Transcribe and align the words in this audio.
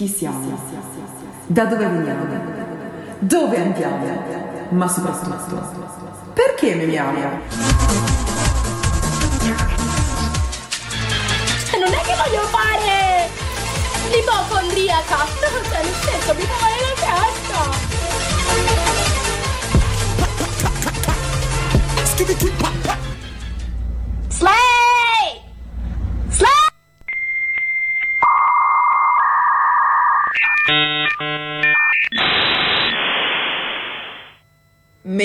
Chi 0.00 0.08
siamo? 0.08 0.58
Da 1.46 1.66
dove 1.66 1.86
veniamo? 1.86 2.24
Dove 3.18 3.60
andiamo? 3.60 4.06
Ma 4.70 4.88
soprattutto, 4.88 5.60
perché 6.32 6.74
memiamo? 6.74 7.20
Cioè, 11.66 11.78
non 11.78 11.92
è 11.92 12.00
che 12.00 12.14
voglio 12.16 12.40
fare 12.46 13.28
l'ipocondriaca. 14.10 15.26
Cioè, 15.68 15.82
nel 15.84 15.94
senso, 16.02 16.34
mi 16.34 16.44
fa 16.44 16.56
male 16.62 16.76
la 16.80 16.94
testa. 16.96 17.60
Slay! 22.16 22.79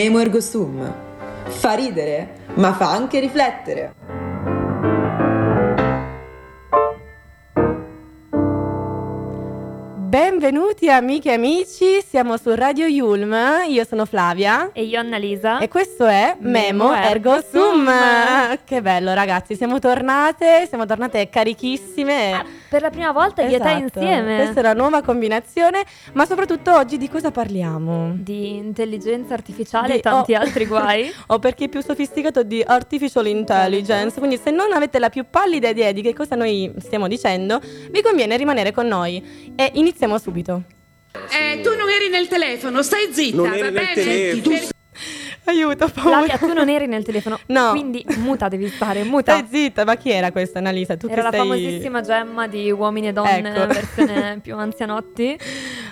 Memo 0.06 0.20
ergo 0.20 0.40
sum. 0.40 0.94
Fa 1.48 1.74
ridere, 1.74 2.54
ma 2.58 2.76
fa 2.76 2.92
anche 2.92 3.20
riflettere. 3.20 4.05
Benvenuti 10.46 10.92
amiche 10.92 11.32
e 11.32 11.34
amici, 11.34 12.04
siamo 12.08 12.38
su 12.38 12.54
Radio 12.54 12.86
Yulm, 12.86 13.36
io 13.68 13.84
sono 13.84 14.06
Flavia 14.06 14.70
E 14.74 14.84
io 14.84 15.00
Annalisa. 15.00 15.58
e 15.58 15.68
questo 15.68 16.06
è 16.06 16.36
Memo 16.38 16.90
Memo 16.90 16.94
Ergo 16.94 17.34
Ergo 17.34 17.48
Sum. 17.50 17.88
Sum. 17.88 18.60
Che 18.64 18.82
bello 18.84 19.16
ragazzi, 19.16 19.56
siamo 19.56 19.80
tornate, 19.80 20.68
siamo 20.68 20.86
tornate 20.86 21.30
carichissime. 21.30 22.46
per 22.70 22.84
la 22.84 22.92
prima 22.92 23.12
volta 23.12 23.42
io 23.42 23.56
e 23.56 23.60
te 23.60 23.72
Esatto, 23.72 24.00
insieme. 24.00 24.36
Questa 24.36 24.60
è 24.60 24.64
una 24.64 24.74
nuova 24.74 25.02
combinazione, 25.02 25.84
ma 26.14 26.28
soprattutto 26.28 26.76
oggi 26.76 26.98
di 26.98 27.10
cosa 27.10 27.32
parliamo? 27.32 28.12
Di 28.16 28.56
intelligenza 28.56 29.34
artificiale 29.34 29.88
Di- 29.88 29.94
e 29.96 30.00
tanti 30.02 30.34
oh. 30.36 30.42
altri 30.42 30.68
guai. 30.68 31.12
o 31.26 31.40
per 31.40 31.56
chi 31.56 31.64
è 31.64 31.70
più 31.70 31.82
sofisticato 31.82 32.44
di 32.44 32.64
artificial 32.64 33.26
intelligence. 33.26 34.20
Quindi 34.20 34.38
se 34.38 34.52
non 34.52 34.72
avete 34.74 35.00
la 35.00 35.10
più 35.10 35.26
pallida 35.28 35.70
idea 35.70 35.92
di 35.92 36.04
che 36.04 36.14
cosa 36.14 36.36
noi 36.36 36.72
stiamo 36.78 37.08
dicendo, 37.08 37.60
vi 37.90 38.04
conviene 38.04 38.38
rimanere 38.38 38.72
con 38.72 38.86
noi 38.86 39.52
e 39.56 39.72
iniziamo 39.74 40.20
subito. 40.20 40.34
Eh, 40.44 41.62
tu 41.62 41.70
non 41.76 41.90
eri 41.90 42.10
nel 42.10 42.28
telefono, 42.28 42.82
stai 42.84 43.08
zitta. 43.12 43.36
Non 43.38 43.50
va 43.50 43.56
eri 43.56 43.62
nel 43.62 43.74
bene? 43.74 43.94
telefono. 43.94 44.42
Tu- 44.58 44.68
Aiuto, 45.48 45.86
ho 45.86 45.90
paura. 45.90 46.18
Flavia, 46.24 46.38
tu 46.40 46.54
non 46.54 46.70
eri 46.70 46.88
nel 46.88 47.04
telefono. 47.04 47.40
No. 47.48 47.70
Quindi 47.70 48.04
muta 48.18 48.48
devi 48.48 48.68
stare, 48.68 49.04
muta. 49.06 49.36
Stai 49.38 49.48
zitta, 49.50 49.86
ma 49.86 49.96
chi 49.96 50.10
era 50.10 50.32
questa 50.32 50.58
Annalisa? 50.60 50.98
Tu 50.98 51.06
Era 51.06 51.16
che 51.16 51.22
la 51.22 51.30
sei... 51.30 51.40
famosissima 51.40 52.02
gemma 52.02 52.48
di 52.48 52.72
uomini 52.72 53.10
e 53.10 53.14
donne, 53.14 53.54
Ecco. 53.56 53.68
versione 53.68 54.40
più 54.44 54.56
anzianotti. 54.58 55.38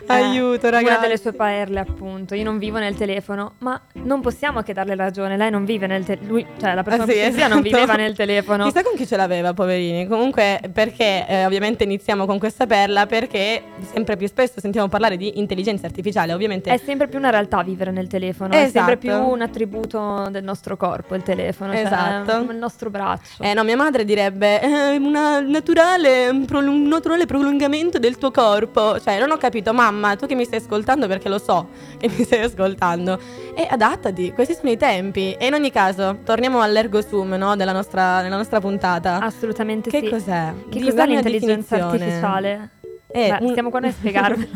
Aiuto, 0.08 0.66
Eh, 0.66 0.70
Una 0.70 0.78
ragazzi. 0.80 1.02
delle 1.02 1.18
sue 1.18 1.34
perle, 1.34 1.80
appunto. 1.80 2.36
Io 2.36 2.44
non 2.44 2.58
vivo 2.58 2.78
nel 2.80 2.96
telefono, 2.96 3.54
ma 3.60 3.80
non 3.94 4.22
possiamo 4.22 4.62
che 4.62 4.74
darle 4.74 4.96
ragione. 4.96 5.38
Lei 5.38 5.50
non 5.52 5.66
vive 5.66 5.88
nel 5.88 6.04
telefono. 6.04 6.46
Cioè, 6.60 6.74
la 6.74 6.84
persona 6.84 7.04
Ah, 7.04 7.08
sì, 7.08 7.14
più 7.14 7.22
sensibile 7.22 7.48
non 7.48 7.58
esatto. 7.66 7.76
viveva 7.78 7.94
nel 7.96 8.16
telefono. 8.16 8.64
Chissà 8.66 8.84
con 8.84 8.96
chi 8.96 9.08
ce 9.08 9.16
l'aveva, 9.18 9.54
poverini. 9.54 10.08
Comunque, 10.08 10.60
perché 10.74 11.26
eh, 11.28 11.46
ovviamente 11.46 11.84
iniziamo 11.84 12.26
con 12.26 12.40
questa 12.40 12.66
perla? 12.68 13.06
Perché 13.06 13.62
sempre 13.92 14.18
più 14.18 14.28
spesso 14.28 14.60
sentiamo 14.60 14.88
parlare 14.88 15.18
di 15.18 15.40
intelligenza 15.40 15.86
artificiale, 15.86 16.34
ovviamente. 16.34 16.70
È 16.72 16.78
sempre 16.78 17.08
più 17.08 17.20
una 17.20 17.30
realtà 17.30 17.62
vivere 17.64 17.92
nel 17.92 18.08
telefono, 18.08 18.54
è 18.54 18.70
sempre 18.70 18.98
più 18.98 19.10
Esatto. 19.10 19.30
un 19.32 19.42
attributo 19.42 20.28
del 20.30 20.44
nostro 20.44 20.78
corpo, 20.78 21.16
il 21.16 21.24
telefono, 21.24 21.74
Esatto. 21.74 22.32
cioè 22.32 22.52
il 22.52 22.58
nostro 22.58 22.90
braccio. 22.90 23.42
Eh 23.44 23.54
no, 23.54 23.64
mia 23.64 23.76
madre 23.78 24.04
direbbe 24.06 24.62
"Eh, 24.62 24.98
una 24.98 25.40
naturale, 25.40 26.30
un, 26.30 26.46
un 26.52 26.84
naturale 26.88 27.26
prolungamento 27.26 28.00
del 28.00 28.18
tuo 28.18 28.32
corpo. 28.32 29.00
Cioè, 29.00 29.20
non 29.20 29.32
ho 29.32 29.38
capito, 29.38 29.74
mamma, 29.74 29.92
tu 30.18 30.26
che 30.26 30.36
mi 30.36 30.46
stai 30.46 30.60
ascoltando 30.60 31.08
perché 31.08 31.30
lo 31.30 31.38
so 31.40 31.68
che 31.98 32.10
mi 32.10 32.24
stai 32.24 32.42
ascoltando. 32.42 33.20
E 33.56 33.68
adattati, 33.70 34.32
questi 34.34 34.54
sono 34.56 34.70
i 34.70 34.78
tempi. 34.78 35.34
E 35.34 35.48
in 35.48 35.54
ogni 35.54 35.72
caso, 35.72 36.20
torniamo 36.24 36.62
all'ergo 36.62 37.02
sum, 37.02 37.34
no? 37.34 37.56
Della 37.56 37.72
nostra, 37.72 38.22
della 38.22 38.38
nostra 38.38 38.60
puntata. 38.60 39.20
Assolutamente 39.20 39.90
che 39.90 40.00
sì. 40.00 40.10
cos'è? 40.10 40.54
Che 40.70 40.80
Di- 40.80 40.86
cos'è 40.86 41.06
l'intelligenza 41.06 41.76
artificiale? 41.88 42.73
Eh, 43.14 43.30
Beh, 43.30 43.46
un- 43.46 43.54
Siamo 43.54 43.70
qua 43.70 43.80
noi 43.80 43.90
a 43.90 43.94
spiegarvelo. 43.98 44.50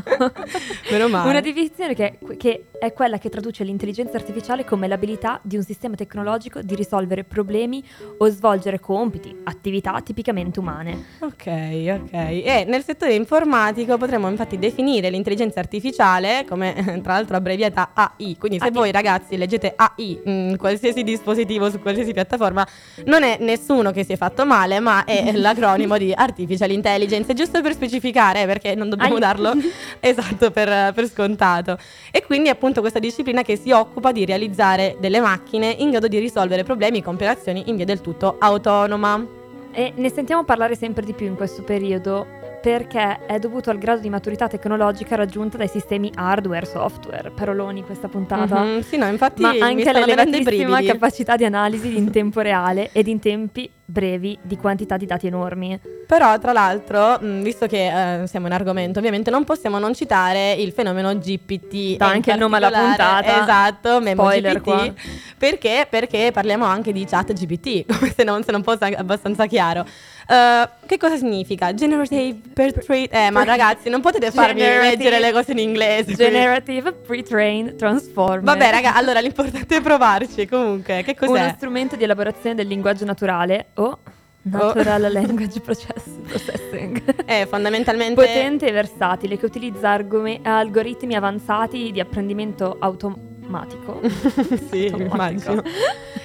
Meno 0.92 1.08
male. 1.10 1.30
Una 1.30 1.40
definizione 1.42 1.94
che, 1.94 2.18
che 2.38 2.66
è 2.80 2.92
quella 2.94 3.18
che 3.18 3.30
traduce 3.30 3.64
l'intelligenza 3.64 4.18
artificiale 4.18 4.66
come 4.66 4.88
l'abilità 4.88 5.40
di 5.44 5.56
un 5.58 5.64
sistema 5.64 5.96
tecnologico 5.96 6.62
di 6.62 6.76
risolvere 6.76 7.24
problemi 7.24 7.84
o 8.18 8.28
svolgere 8.30 8.80
compiti, 8.80 9.36
attività 9.44 10.00
tipicamente 10.04 10.60
umane. 10.60 11.06
Ok, 11.20 11.46
ok. 11.48 12.14
E 12.14 12.66
nel 12.68 12.84
settore 12.84 13.14
informatico 13.14 13.98
potremmo 13.98 14.28
infatti 14.30 14.58
definire 14.58 15.10
l'intelligenza 15.10 15.60
artificiale 15.60 16.46
come 16.48 16.74
tra 17.04 17.14
l'altro 17.14 17.36
abbreviata 17.36 17.92
AI. 17.94 18.38
Quindi 18.38 18.58
se 18.60 18.66
AI. 18.66 18.72
voi 18.72 18.92
ragazzi 18.92 19.38
leggete 19.38 19.74
AI 19.76 20.20
in 20.26 20.56
qualsiasi 20.58 21.04
dispositivo, 21.04 21.70
su 21.70 21.80
qualsiasi 21.80 22.12
piattaforma, 22.12 22.66
non 23.06 23.22
è 23.24 23.38
nessuno 23.40 23.92
che 23.92 24.04
si 24.04 24.14
è 24.14 24.18
fatto 24.18 24.46
male, 24.46 24.80
ma 24.80 25.06
è 25.06 25.32
l'acronimo 25.38 25.98
di 25.98 26.12
Artificial 26.16 26.72
Intelligence. 26.72 27.34
Giusto 27.34 27.62
per 27.62 27.74
specificare, 27.74 28.46
perché 28.48 28.74
non 28.74 28.90
dobbiamo 28.90 29.16
AI. 29.16 29.20
darlo 29.20 29.54
esatto 30.00 30.50
per, 30.50 30.94
per 30.94 31.08
scontato. 31.08 31.78
E 32.12 32.24
quindi 32.26 32.50
appunto 32.50 32.82
questa 32.82 33.00
disciplina 33.00 33.44
che 33.44 33.58
si 33.58 33.72
occupa 33.72 34.12
di 34.12 34.26
realizzare 34.26 34.98
delle 35.00 35.20
macchine 35.20 35.70
in 35.78 35.92
grado 35.92 36.08
di 36.08 36.18
risolvere 36.18 36.64
problemi 36.64 37.04
con 37.04 37.14
operazioni 37.14 37.64
in 37.68 37.76
via 37.76 37.86
del 37.86 38.02
tutto 38.02 38.38
autonoma. 38.40 39.26
E 39.72 39.94
ne 39.96 40.10
sentiamo 40.10 40.44
parlare 40.44 40.76
sempre 40.76 41.06
di 41.06 41.14
più 41.14 41.28
in 41.28 41.36
questo 41.36 41.62
periodo 41.62 42.26
perché 42.62 43.26
è 43.26 43.38
dovuto 43.40 43.70
al 43.70 43.78
grado 43.78 44.02
di 44.02 44.10
maturità 44.10 44.48
tecnologica 44.48 45.16
raggiunta 45.16 45.58
dai 45.58 45.68
sistemi 45.68 46.12
hardware, 46.16 46.66
software, 46.66 47.30
paroloni 47.30 47.84
questa 47.84 48.08
puntata. 48.08 48.62
Mhm, 48.62 48.82
Sì, 48.82 48.98
no, 48.98 49.08
infatti 49.08 49.42
Ma 49.42 49.54
anche 49.60 49.92
l'elevatissima 49.92 50.82
capacità 50.82 51.36
di 51.36 51.46
analisi 51.46 51.96
in 51.96 52.12
tempo 52.12 52.42
reale 52.42 52.90
ed 52.92 53.08
in 53.08 53.20
tempi 53.20 53.70
brevi 53.90 54.38
di 54.42 54.58
quantità 54.58 54.98
di 54.98 55.06
dati 55.06 55.28
enormi. 55.28 55.80
Però, 56.06 56.38
tra 56.40 56.52
l'altro, 56.52 57.18
mh, 57.20 57.42
visto 57.42 57.68
che 57.68 58.22
eh, 58.22 58.28
siamo 58.28 58.48
in 58.48 58.54
argomento, 58.54 59.00
ovviamente 59.00 59.30
non 59.30 59.44
possiamo 59.46 59.80
non 59.80 59.94
citare 59.94 60.54
il 60.54 60.72
fenomeno 60.72 61.18
GPT. 61.18 61.74
In 61.74 61.98
anche 62.00 62.32
il 62.32 62.38
nome 62.38 62.58
alla 62.58 62.70
puntata. 62.70 63.42
Esatto, 63.42 64.02
Spoiler 64.02 64.62
GPT. 64.62 64.94
Perché? 65.38 65.88
Perché 65.90 66.32
parliamo 66.34 66.66
anche 66.66 66.92
di 66.92 67.06
chat 67.06 67.34
GPT, 67.34 67.86
come 67.92 68.14
se 68.16 68.24
non, 68.24 68.44
se 68.44 68.52
non 68.52 68.64
fosse 68.64 68.86
abbastanza 68.86 69.46
chiaro. 69.46 69.86
Eh, 70.30 70.70
che 70.86 70.98
cosa 70.98 71.16
significa? 71.16 71.74
Generative 71.74 72.40
Portrait... 72.54 73.14
Eh, 73.14 73.30
ma 73.30 73.44
ragazzi, 73.44 73.90
non 73.90 74.02
potete 74.02 74.32
farmi 74.32 74.62
leggere 74.62 75.20
le 75.20 75.32
cose 75.32 75.52
in 75.54 75.60
inglese. 75.60 76.14
Generative 76.14 76.92
Pre-Trained 76.92 77.76
Transformer. 77.76 78.44
Vabbè, 78.44 78.72
raga, 78.72 78.96
allora 78.96 79.20
l'importante 79.20 79.78
è 79.78 79.82
provarci. 79.82 80.48
Comunque, 80.48 81.04
che 81.04 81.16
cos'è? 81.16 81.42
Uno 81.42 81.54
strumento 81.56 81.96
di 81.96 82.04
elaborazione 82.04 82.56
del 82.56 82.68
linguaggio 82.68 83.06
naturale 83.06 83.68
o 83.78 83.98
Natural 84.44 85.02
Language 85.12 85.60
Process- 85.60 86.20
Processing. 86.28 87.26
È 87.26 87.46
fondamentalmente... 87.50 88.14
Potente 88.16 88.68
e 88.68 88.72
versatile 88.72 89.38
che 89.38 89.46
utilizza 89.46 89.90
argome- 89.90 90.40
algoritmi 90.44 91.16
avanzati 91.16 91.92
di 91.92 92.00
apprendimento 92.00 92.78
automatico. 92.80 94.00
sì, 94.70 94.88
Automatico. 94.92 95.52
immagino. 95.52 95.64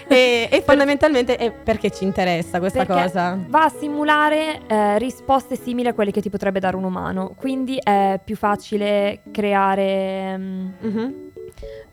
E, 0.09 0.49
e 0.51 0.63
fondamentalmente 0.63 1.37
è 1.37 1.51
perché 1.53 1.91
ci 1.91 2.05
interessa 2.05 2.59
questa 2.59 2.85
Perché 2.85 3.03
cosa? 3.05 3.39
Va 3.49 3.65
a 3.65 3.69
simulare 3.71 4.61
eh, 4.67 4.99
risposte 4.99 5.57
simili 5.57 5.89
a 5.89 5.95
quelle 5.95 6.11
che 6.11 6.21
ti 6.21 6.29
potrebbe 6.31 6.61
dare 6.61 6.77
un 6.77 6.85
umano, 6.85 7.33
quindi 7.37 7.79
è 7.83 8.21
più 8.23 8.37
facile 8.37 9.21
creare, 9.31 10.37
mm, 10.37 10.67
Mhm. 10.81 11.15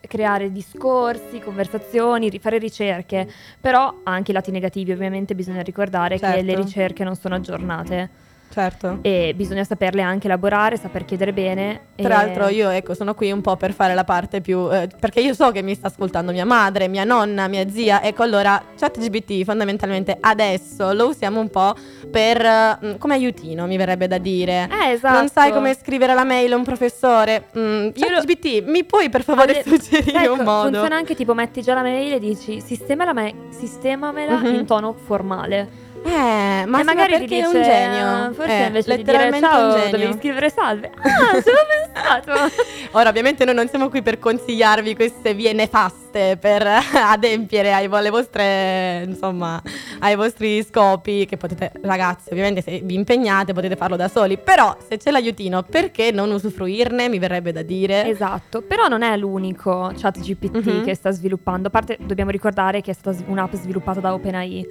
Creare 0.02 0.52
discorsi, 0.52 1.40
conversazioni, 1.40 2.31
fare 2.40 2.57
ricerche, 2.57 3.28
però 3.59 4.00
anche 4.03 4.31
i 4.31 4.34
lati 4.34 4.52
negativi, 4.52 4.91
ovviamente 4.91 5.35
bisogna 5.35 5.62
ricordare 5.62 6.18
che 6.18 6.25
Certo. 6.25 6.46
le 6.46 6.56
ricerche 6.56 7.03
non 7.03 7.16
sono 7.16 7.35
aggiornate 7.35 8.28
Certo. 8.52 9.00
e 9.02 9.34
bisogna 9.36 9.64
saperle 9.64 10.02
anche 10.02 10.28
elaborare, 10.28 10.76
saper 10.78 11.06
chiedere 11.06 11.34
bene. 11.34 11.82
Tra 11.96 12.06
e- 12.06 12.07
l'altro 12.07 12.48
io 12.48 12.69
ecco 12.69 12.94
sono 12.94 13.13
qui 13.13 13.31
un 13.31 13.42
po' 13.42 13.56
per 13.57 13.74
fare 13.74 13.94
la 13.94 14.04
parte 14.04 14.42
più 14.42 14.69
eh, 14.72 14.90
perché 15.00 15.19
io 15.22 15.34
so 15.34 15.51
che 15.51 15.62
mi 15.62 15.75
sta 15.75 15.88
ascoltando 15.88 16.31
mia 16.31 16.46
madre, 16.46 16.88
mia 16.88 17.04
nonna, 17.04 17.48
mia 17.48 17.69
zia, 17.69 18.01
ecco 18.04 18.24
allora 18.24 18.62
ChatGPT 18.78 19.44
fondamentalmente 19.44 20.18
adesso 20.19 20.92
lo 20.94 21.07
usiamo 21.10 21.40
un 21.40 21.50
po' 21.50 21.75
per 22.10 22.42
eh, 22.44 22.96
come 22.98 23.13
aiutino, 23.13 23.68
mi 23.68 23.78
verrebbe 23.78 24.07
da 24.07 24.18
dire. 24.18 24.68
Eh, 24.72 24.92
esatto. 24.92 25.18
Non 25.18 25.28
sai 25.30 25.51
come 25.51 25.75
scrivere 25.75 26.13
la 26.13 26.24
mail 26.24 26.51
a 26.54 26.56
un 26.56 26.63
professore? 26.63 27.46
Mm, 27.57 27.90
Io 27.94 28.10
lo- 28.10 28.16
ChatGPT, 28.18 28.63
mi 28.66 28.84
puoi 28.84 29.10
per 29.10 29.24
favore 29.24 29.51
Alle- 29.51 29.63
suggerire 29.63 30.24
Ecco, 30.24 30.34
un 30.34 30.40
modo? 30.44 30.69
Funziona 30.69 30.96
anche 30.96 31.16
tipo 31.16 31.34
metti 31.34 31.62
già 31.62 31.74
la 31.75 31.81
mail 31.84 32.13
e 32.13 32.19
dici 32.19 32.62
sistemala 32.62 33.13
me- 33.13 33.34
sistemamela 33.50 34.38
Mhm. 34.40 34.54
in 34.54 34.66
tono 34.66 34.94
formale. 34.94 35.88
Eh, 36.04 36.66
ma 36.66 36.84
magari 36.84 37.12
perché 37.19 37.40
è 37.40 37.46
un 37.46 37.51
dice, 37.51 37.63
genio. 37.63 38.34
Forse 38.34 38.63
Eh, 38.63 38.66
invece 38.68 38.96
di 38.98 39.04
dire 39.04 39.40
ciao 39.40 39.72
genio. 39.75 39.92
dovevi 39.92 40.13
scrivere 40.13 40.50
salve. 40.50 40.92
Ah, 41.01 41.42
ci 41.42 41.50
avevo 41.50 41.66
pensato. 41.94 42.54
Ora, 42.98 43.10
ovviamente 43.10 43.46
noi 43.46 43.54
non 43.56 43.68
siamo 43.68 43.90
qui 43.90 44.01
per 44.01 44.18
consigliarvi 44.19 44.96
queste 44.96 45.34
vie 45.34 45.54
nefaste 45.54 46.38
per 46.40 46.66
adempiere 46.94 47.74
ai, 47.74 47.88
alle 47.92 48.10
vostre, 48.10 49.04
insomma, 49.06 49.62
ai 50.00 50.16
vostri 50.16 50.63
scopi 50.63 51.25
che 51.25 51.38
potete, 51.38 51.72
ragazzi, 51.84 52.30
ovviamente 52.31 52.62
se 52.62 52.80
vi 52.84 52.96
impegnate 52.96 53.54
potete 53.54 53.75
farlo 53.75 53.96
da 53.96 54.07
soli, 54.07 54.38
però 54.38 54.75
se 54.88 54.98
c'è 54.98 55.12
l'aiutino, 55.12 55.63
perché 55.63 56.12
non 56.12 56.31
usufruirne? 56.31 57.10
Mi 57.10 57.19
verrebbe 57.19 57.51
da 57.51 57.62
dire. 57.62 58.07
Esatto, 58.07 58.62
però 58.62 58.88
non 58.88 59.01
è 59.04 59.16
l'unico 59.18 59.92
chat 59.96 60.19
GPT 60.19 60.56
Mhm. 60.66 60.84
che 60.86 60.96
sta 60.96 61.12
sviluppando. 61.12 61.68
A 61.68 61.72
parte 61.72 61.98
dobbiamo 62.00 62.31
ricordare 62.31 62.81
che 62.81 62.92
è 62.92 62.94
stata 62.94 63.18
un'app 63.28 63.54
sviluppata 63.56 64.00
da 64.00 64.13
OpenAI. 64.13 64.66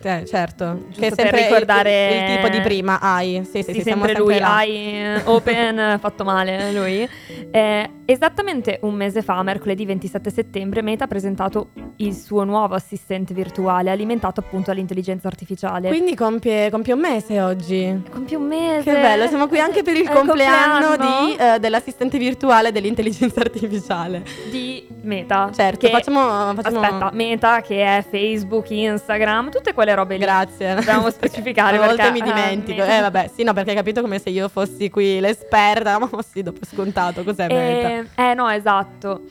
Eh, 0.00 0.24
certo, 0.26 0.84
Giusto 0.90 1.00
che 1.00 1.06
è 1.06 1.10
per 1.10 1.18
sempre 1.18 1.40
il- 1.40 1.46
ricordare- 1.46 2.28
il, 2.28 2.36
tipo 2.36 2.48
di 2.48 2.60
prima, 2.60 3.00
AI. 3.00 3.42
Sì, 3.44 3.62
sì, 3.62 3.72
Sì, 3.72 3.72
sì, 3.74 3.82
sempre 3.82 4.14
lui. 4.14 4.38
AI, 4.38 4.70
eh, 4.76 5.22
Open, 5.24 5.98
fatto 6.00 6.22
male 6.24 6.70
lui. 6.72 7.08
Eh, 7.50 7.90
esattamente 8.04 8.78
un 8.82 8.94
mese 8.94 9.22
fa, 9.22 9.42
mercoledì 9.42 9.84
27 9.84 10.30
settembre, 10.30 10.82
Meta 10.82 11.04
ha 11.04 11.06
presentato 11.08 11.70
il 11.96 12.14
suo 12.14 12.44
nuovo 12.44 12.76
assistente 12.76 13.34
virtuale 13.34 13.90
alimentato 13.90 14.38
appunto 14.38 14.70
dall'intelligenza 14.70 15.26
artificiale. 15.26 15.88
Quindi 15.88 16.14
compie, 16.14 16.70
compie 16.70 16.92
un 16.92 17.00
mese 17.00 17.40
oggi. 17.40 18.02
Compie 18.08 18.36
un 18.36 18.46
mese. 18.46 18.84
Che 18.92 19.00
bello, 19.00 19.26
siamo 19.26 19.48
qui 19.48 19.58
anche 19.58 19.82
per 19.82 19.96
il 19.96 20.08
compleanno, 20.08 20.86
compleanno 20.96 21.26
di, 21.26 21.36
eh, 21.36 21.58
dell'assistente 21.58 22.18
virtuale 22.18 22.70
dell'intelligenza 22.70 23.40
artificiale. 23.40 24.22
di 24.48 24.86
Meta. 25.02 25.50
Certo, 25.52 25.86
che- 25.86 25.92
facciamo, 25.92 26.54
facciamo... 26.54 26.80
Aspetta, 26.80 27.10
Meta 27.14 27.60
che 27.62 27.82
è 27.84 28.04
Facebook, 28.08 28.70
Instagram, 28.70 29.50
tutte 29.50 29.72
quelle 29.72 29.87
robe 29.94 30.14
lì. 30.16 30.20
Grazie. 30.20 30.74
Dobbiamo 30.76 31.10
specificare 31.10 31.76
A 31.76 31.86
volte 31.86 32.10
mi 32.10 32.18
eh, 32.20 32.22
dimentico. 32.22 32.80
Meta. 32.80 32.96
Eh, 32.98 33.00
vabbè, 33.00 33.30
sì, 33.34 33.42
no, 33.42 33.52
perché 33.52 33.70
hai 33.70 33.76
capito 33.76 34.00
come 34.00 34.18
se 34.18 34.30
io 34.30 34.48
fossi 34.48 34.90
qui 34.90 35.20
l'esperta. 35.20 35.98
Ma 36.00 36.08
sì, 36.22 36.42
dopo 36.42 36.64
scontato, 36.64 37.22
cos'è 37.24 37.46
Meta? 37.48 37.88
Eh, 38.22 38.30
eh, 38.30 38.34
no, 38.34 38.48
esatto. 38.48 39.22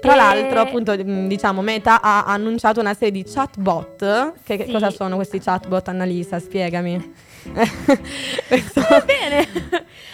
Tra 0.00 0.14
E- 0.14 0.16
l'altro, 0.16 0.60
appunto, 0.60 0.96
diciamo, 0.96 1.60
Meta 1.60 2.00
ha 2.00 2.24
annunciato 2.24 2.80
una 2.80 2.94
serie 2.94 3.10
di 3.12 3.24
chatbot. 3.30 4.32
Che, 4.42 4.56
che 4.56 4.64
Sì. 4.64 4.72
cosa 4.72 4.90
sono 4.90 5.16
questi 5.16 5.38
chatbot, 5.40 5.88
Annalisa? 5.88 6.38
Spiegami. 6.38 7.12
Va 7.52 9.04
bene. 9.04 9.46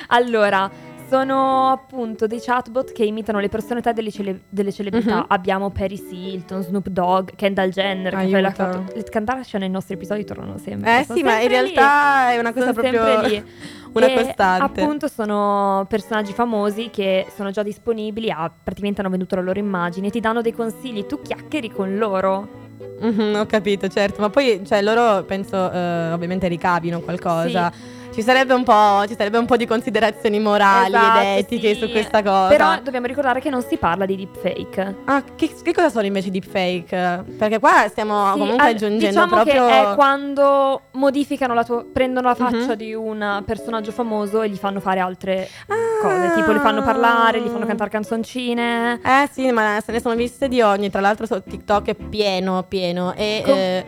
allora, 0.08 0.70
sono 1.08 1.70
appunto 1.70 2.26
dei 2.26 2.40
chatbot 2.40 2.92
che 2.92 3.04
imitano 3.04 3.38
le 3.38 3.48
personalità 3.48 3.92
delle, 3.92 4.10
cele- 4.10 4.42
delle 4.48 4.72
celebrità. 4.72 5.16
Mhm. 5.16 5.24
Abbiamo 5.28 5.70
Paris 5.70 6.04
Hilton, 6.10 6.62
Snoop 6.62 6.88
Dogg, 6.88 7.30
Kendall 7.36 7.70
Jenner, 7.70 8.14
che 8.14 8.22
poi 8.22 8.30
l'ha 8.40 8.48
Aiuto. 8.48 8.52
fatto. 8.62 8.92
Le 8.94 9.02
Kardashian 9.04 9.62
nei 9.62 9.70
nostri 9.70 9.94
episodi 9.94 10.24
tornano 10.24 10.58
sempre. 10.58 11.00
Eh 11.00 11.04
sono 11.04 11.18
sì, 11.18 11.24
ma 11.24 11.34
in 11.34 11.40
sempre 11.40 11.62
lì. 11.62 11.72
realtà 11.74 12.30
è 12.32 12.38
una 12.38 12.52
cosa 12.52 12.72
Sono 12.72 12.80
proprio 12.80 13.04
sempre 13.04 13.28
lì. 13.28 13.44
una 13.92 14.06
E 14.06 14.14
costante. 14.24 14.80
Appunto 14.80 15.08
sono 15.08 15.86
personaggi 15.88 16.32
famosi 16.32 16.90
che 16.90 17.26
sono 17.34 17.50
già 17.50 17.62
disponibili, 17.62 18.30
ah, 18.30 18.50
praticamente 18.62 19.00
hanno 19.00 19.10
venduto 19.10 19.34
la 19.36 19.42
loro 19.42 19.58
immagine, 19.58 20.10
ti 20.10 20.20
danno 20.20 20.42
dei 20.42 20.52
consigli, 20.52 21.06
tu 21.06 21.20
chiacchieri 21.22 21.70
con 21.70 21.96
loro. 21.96 22.64
Mhm, 23.00 23.34
ho 23.36 23.46
capito, 23.46 23.88
certo, 23.88 24.20
ma 24.22 24.30
poi 24.30 24.62
cioè, 24.66 24.80
loro 24.82 25.22
penso 25.24 25.70
eh, 25.70 26.12
ovviamente 26.12 26.48
ricavino 26.48 27.00
qualcosa. 27.00 27.70
Ci 28.16 28.22
sarebbe, 28.22 28.54
un 28.54 28.64
po', 28.64 29.04
ci 29.06 29.14
sarebbe 29.14 29.36
un 29.36 29.44
po' 29.44 29.58
di 29.58 29.66
considerazioni 29.66 30.40
morali 30.40 30.86
Esatto, 30.94 31.18
ed 31.20 31.36
etiche 31.36 31.74
sì. 31.74 31.80
su 31.80 31.90
questa 31.90 32.22
cosa. 32.22 32.48
Però 32.48 32.80
dobbiamo 32.82 33.04
ricordare 33.04 33.40
che 33.40 33.50
non 33.50 33.60
si 33.62 33.76
parla 33.76 34.06
di 34.06 34.16
deepfake. 34.16 34.94
Ah, 35.04 35.22
che, 35.36 35.52
che 35.62 35.72
cosa 35.74 35.90
sono 35.90 36.06
invece 36.06 36.30
deepfake? 36.30 37.24
Perché 37.36 37.58
qua 37.58 37.84
stiamo 37.88 38.32
Sì, 38.32 38.38
comunque 38.38 38.64
al- 38.64 38.70
aggiungendo 38.70 39.06
diciamo 39.06 39.26
proprio. 39.42 39.66
che 39.66 39.80
è 39.90 39.94
quando 39.94 40.80
modificano 40.92 41.52
la 41.52 41.62
tua 41.62 41.84
prendono 41.92 42.28
la 42.28 42.34
faccia 42.34 42.56
Mhm. 42.68 42.72
di 42.72 42.94
un 42.94 43.42
personaggio 43.44 43.92
famoso 43.92 44.40
e 44.40 44.48
gli 44.48 44.56
fanno 44.56 44.80
fare 44.80 45.00
altre 45.00 45.46
Ah. 45.66 45.74
cose, 46.00 46.32
tipo 46.36 46.52
li 46.52 46.58
fanno 46.58 46.82
parlare, 46.82 47.42
gli 47.42 47.48
fanno 47.48 47.66
cantare 47.66 47.90
canzoncine. 47.90 48.98
Eh 49.04 49.28
sì, 49.30 49.50
ma 49.52 49.78
se 49.84 49.92
ne 49.92 50.00
sono 50.00 50.14
viste 50.14 50.48
di 50.48 50.62
ogni. 50.62 50.88
Tra 50.90 51.02
l'altro, 51.02 51.26
su 51.26 51.38
TikTok 51.46 51.88
è 51.88 51.94
pieno, 51.94 52.64
pieno. 52.66 53.12
E 53.14 53.42
Com- 53.44 53.54
eh, 53.54 53.84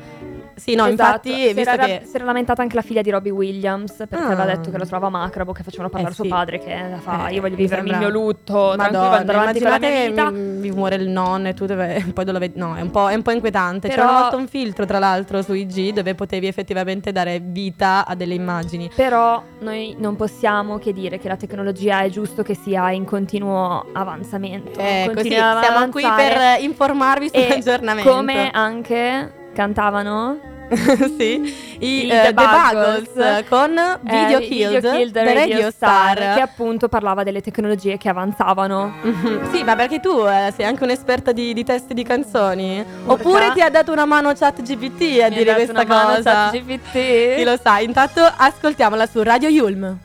sì, 0.58 0.74
no, 0.74 0.86
Esatto, 0.86 1.28
infatti, 1.28 1.48
si 1.48 1.54
visto 1.54 1.70
era, 1.70 1.84
che. 1.84 2.02
si 2.04 2.16
era 2.16 2.24
lamentata 2.24 2.62
anche 2.62 2.74
la 2.74 2.82
figlia 2.82 3.02
di 3.02 3.10
Robbie 3.10 3.32
Williams 3.32 3.92
perché 3.96 4.16
Ah. 4.16 4.26
aveva 4.26 4.44
detto 4.44 4.70
che 4.70 4.78
lo 4.78 4.84
trovava 4.86 5.08
macrabo, 5.08 5.52
che 5.52 5.62
facevano 5.62 5.88
parlare 5.88 6.12
Eh, 6.12 6.16
suo 6.16 6.24
sì. 6.24 6.30
padre 6.30 6.58
che 6.58 6.76
fa 7.00 7.28
Eh, 7.28 7.34
io 7.34 7.40
voglio 7.40 7.56
mi 7.56 7.62
vivermi 7.62 7.88
il 7.88 7.94
sembra- 7.94 7.98
mio 7.98 8.08
lutto, 8.20 8.72
tranquillo, 8.74 8.76
Madonna, 9.02 9.16
andare 9.18 9.38
avanti 9.38 9.60
con 9.60 9.70
la 9.70 10.30
mi, 10.30 10.40
mi 10.58 10.70
muore 10.70 10.96
il 10.96 11.08
nonno 11.08 11.48
e 11.48 11.54
tu 11.54 11.66
deve, 11.66 12.04
poi 12.12 12.24
lo 12.26 12.38
vedi. 12.38 12.58
No, 12.58 12.74
è 12.76 12.80
un 12.80 12.90
po', 12.90 13.08
è 13.08 13.14
un 13.14 13.22
po' 13.22 13.30
inquietante. 13.30 13.88
Però- 13.88 14.02
C'era 14.24 14.36
un 14.36 14.46
filtro, 14.48 14.84
tra 14.84 14.98
l'altro, 14.98 15.42
su 15.42 15.52
IG 15.54 15.92
dove 15.92 16.14
potevi 16.14 16.46
effettivamente 16.46 17.12
dare 17.12 17.40
vita 17.42 18.04
a 18.06 18.14
delle 18.14 18.34
immagini. 18.34 18.90
Però 18.94 19.42
noi 19.60 19.94
non 19.98 20.16
possiamo 20.16 20.78
che 20.78 20.92
dire 20.92 21.18
che 21.18 21.28
la 21.28 21.36
tecnologia 21.36 22.02
è 22.02 22.08
giusto 22.08 22.42
che 22.42 22.54
sia 22.54 22.90
in 22.90 23.04
continuo 23.04 23.86
avanzamento. 23.92 24.78
Eh, 24.80 25.10
così 25.14 25.28
siamo 25.30 25.88
qui 25.90 26.02
per 26.16 26.60
informarvi 26.60 27.30
sull'aggiornamento. 27.32 28.10
come 28.10 28.50
anche 28.52 29.32
cantavano 29.58 30.38
sì, 31.16 31.76
i, 31.78 32.04
I 32.04 32.10
eh, 32.10 32.22
The 32.26 32.34
Buggles, 32.34 33.08
Buggles 33.08 33.48
con 33.48 33.70
Video 34.02 34.38
eh, 34.38 34.46
Killed, 34.46 34.80
Video 34.80 34.92
Killed 34.92 35.12
The 35.12 35.24
the 35.24 35.34
Radio 35.34 35.70
Star. 35.70 36.16
che 36.34 36.40
appunto 36.40 36.88
parlava 36.88 37.22
delle 37.24 37.40
tecnologie 37.40 37.96
che 37.96 38.10
avanzavano. 38.10 38.92
Mhm. 39.00 39.50
Sì, 39.50 39.64
ma 39.64 39.74
perché 39.76 39.98
tu 39.98 40.26
eh, 40.26 40.52
sei 40.54 40.66
anche 40.66 40.84
un'esperta 40.84 41.32
di, 41.32 41.54
di 41.54 41.64
testi 41.64 41.94
di 41.94 42.04
canzoni? 42.04 42.80
Urca. 42.80 43.12
Oppure 43.12 43.50
ti 43.54 43.62
ha 43.62 43.70
dato 43.70 43.92
una 43.92 44.04
mano 44.04 44.30
ChatGPT 44.34 45.22
a 45.22 45.28
Mi 45.30 45.36
dire 45.36 45.54
questa 45.54 45.72
una 45.72 45.84
mano 45.86 46.14
cosa? 46.16 46.50
ChatGPT. 46.50 47.36
Chi 47.36 47.44
lo 47.44 47.58
sa, 47.60 47.78
intanto 47.78 48.20
ascoltiamola 48.22 49.06
su 49.06 49.22
Radio 49.22 49.48
Yulm. 49.48 49.98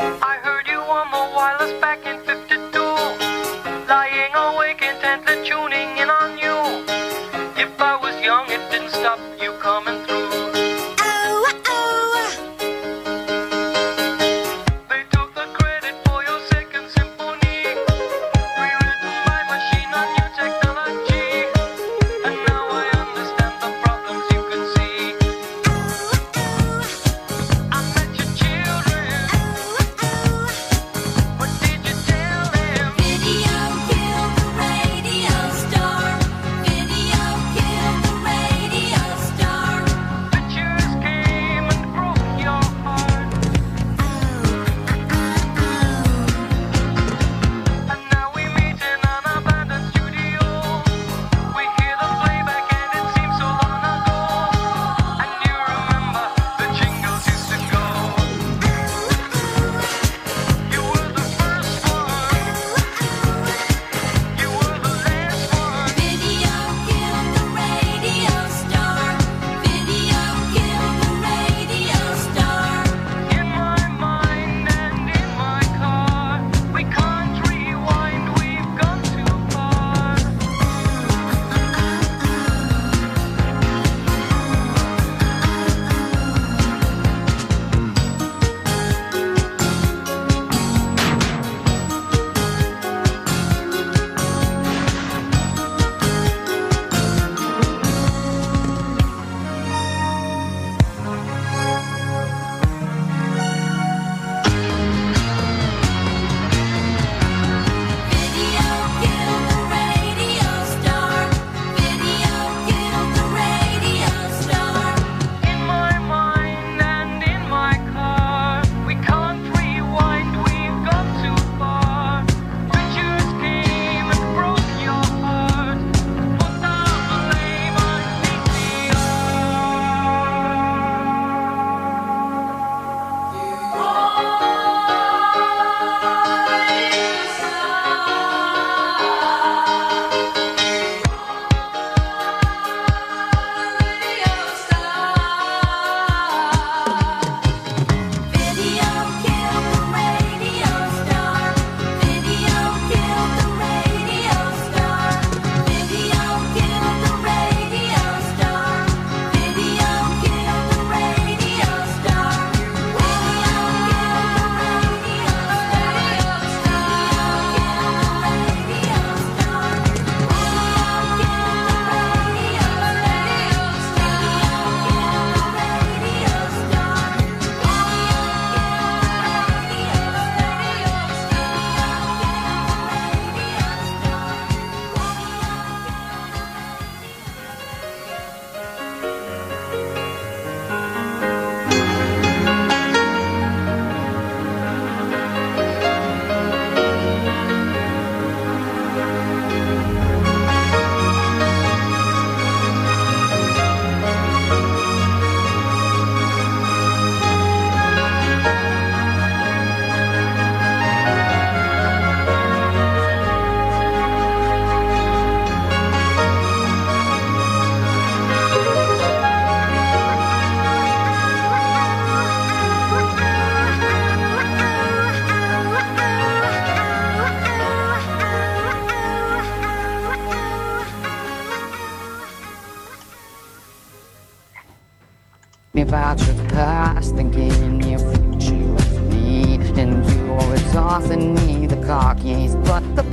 I 0.00 0.36
heard 0.42 0.66
you 0.66 0.80
on 0.80 1.06
the 1.12 1.32
wireless 1.32 1.72
back 1.80 2.04
in 2.04 2.18
52. 2.26 2.82
Lying 3.86 4.34
awake 4.34 4.82
intently 4.82 5.48
tuning 5.48 5.96
in 5.96 6.10
on 6.10 6.36
you. 6.38 6.95
감사합니다. 9.06 9.35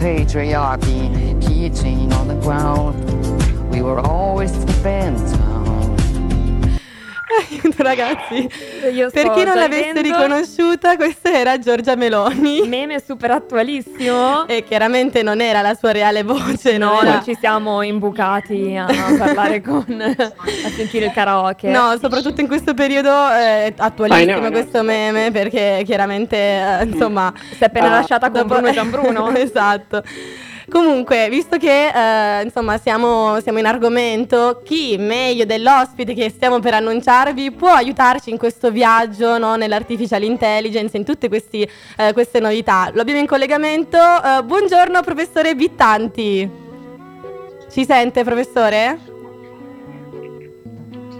Patriarchy. 0.03 1.09
Keychain 1.39 2.11
on 2.19 2.27
the 2.27 2.35
ground. 2.35 2.93
We 3.71 3.81
were 3.81 4.01
always. 4.01 4.51
Aiuto 7.33 7.81
ragazzi. 7.83 8.49
Io 8.91 9.09
Per 9.09 9.31
chi 9.31 9.43
non 9.43 9.55
l'avesse 9.55 10.01
riconosciuta, 10.01 10.97
questa 10.97 11.12
era 11.33 11.57
Giorgia 11.59 11.95
Meloni. 11.95 12.67
Meme 12.67 13.01
super 13.05 13.31
attualissimo. 13.31 14.47
E 14.47 14.63
chiaramente 14.63 15.23
non 15.23 15.41
era 15.41 15.61
la 15.61 15.73
sua 15.73 15.91
reale 15.91 16.23
voce, 16.23 16.77
No, 16.77 16.91
no? 16.93 17.01
Era- 17.01 17.11
non 17.13 17.23
ci 17.23 17.35
siamo 17.39 17.81
imbucati 17.81 18.75
a 18.77 18.85
parlare 19.17 19.61
con 19.61 19.85
a 19.99 20.69
sentire 20.75 21.05
il 21.07 21.11
karaoke. 21.11 21.69
No, 21.69 21.95
soprattutto 21.99 22.41
in 22.41 22.47
questo 22.47 22.73
periodo 22.73 23.29
è 23.29 23.73
attualissimo 23.75 24.37
I 24.37 24.39
know, 24.39 24.51
questo 24.51 24.83
meme 24.83 25.31
perché 25.31 25.83
chiaramente, 25.85 26.35
eh, 26.37 26.83
insomma... 26.85 27.33
Si 27.55 27.63
è 27.63 27.65
appena 27.65 27.87
ah, 27.87 27.99
lasciata 27.99 28.29
con 28.29 28.41
dopo- 28.41 28.53
Bruno 28.55 28.71
Gianbruno. 28.71 29.31
esatto. 29.35 30.03
Comunque, 30.73 31.29
visto 31.29 31.57
che 31.57 31.89
eh, 31.89 32.41
insomma 32.41 32.79
siamo, 32.79 33.39
siamo 33.41 33.59
in 33.59 33.67
argomento, 33.67 34.63
chi 34.65 34.97
meglio 34.97 35.45
dell'ospite 35.45 36.15
che 36.15 36.31
stiamo 36.31 36.59
per 36.61 36.73
annunciarvi 36.73 37.51
può 37.51 37.69
aiutarci 37.69 38.31
in 38.31 38.39
questo 38.39 38.71
viaggio 38.71 39.37
no, 39.37 39.55
nell'artificial 39.55 40.23
intelligence, 40.23 40.97
in 40.97 41.05
tutte 41.05 41.27
questi, 41.27 41.61
eh, 41.95 42.11
queste 42.13 42.39
novità? 42.39 42.89
Lo 42.91 43.01
abbiamo 43.01 43.19
in 43.19 43.27
collegamento. 43.27 43.99
Eh, 43.99 44.41
buongiorno 44.43 44.99
professore 45.01 45.53
Bittanti. 45.53 46.49
Ci 47.69 47.85
sente 47.85 48.23
professore? 48.23 48.97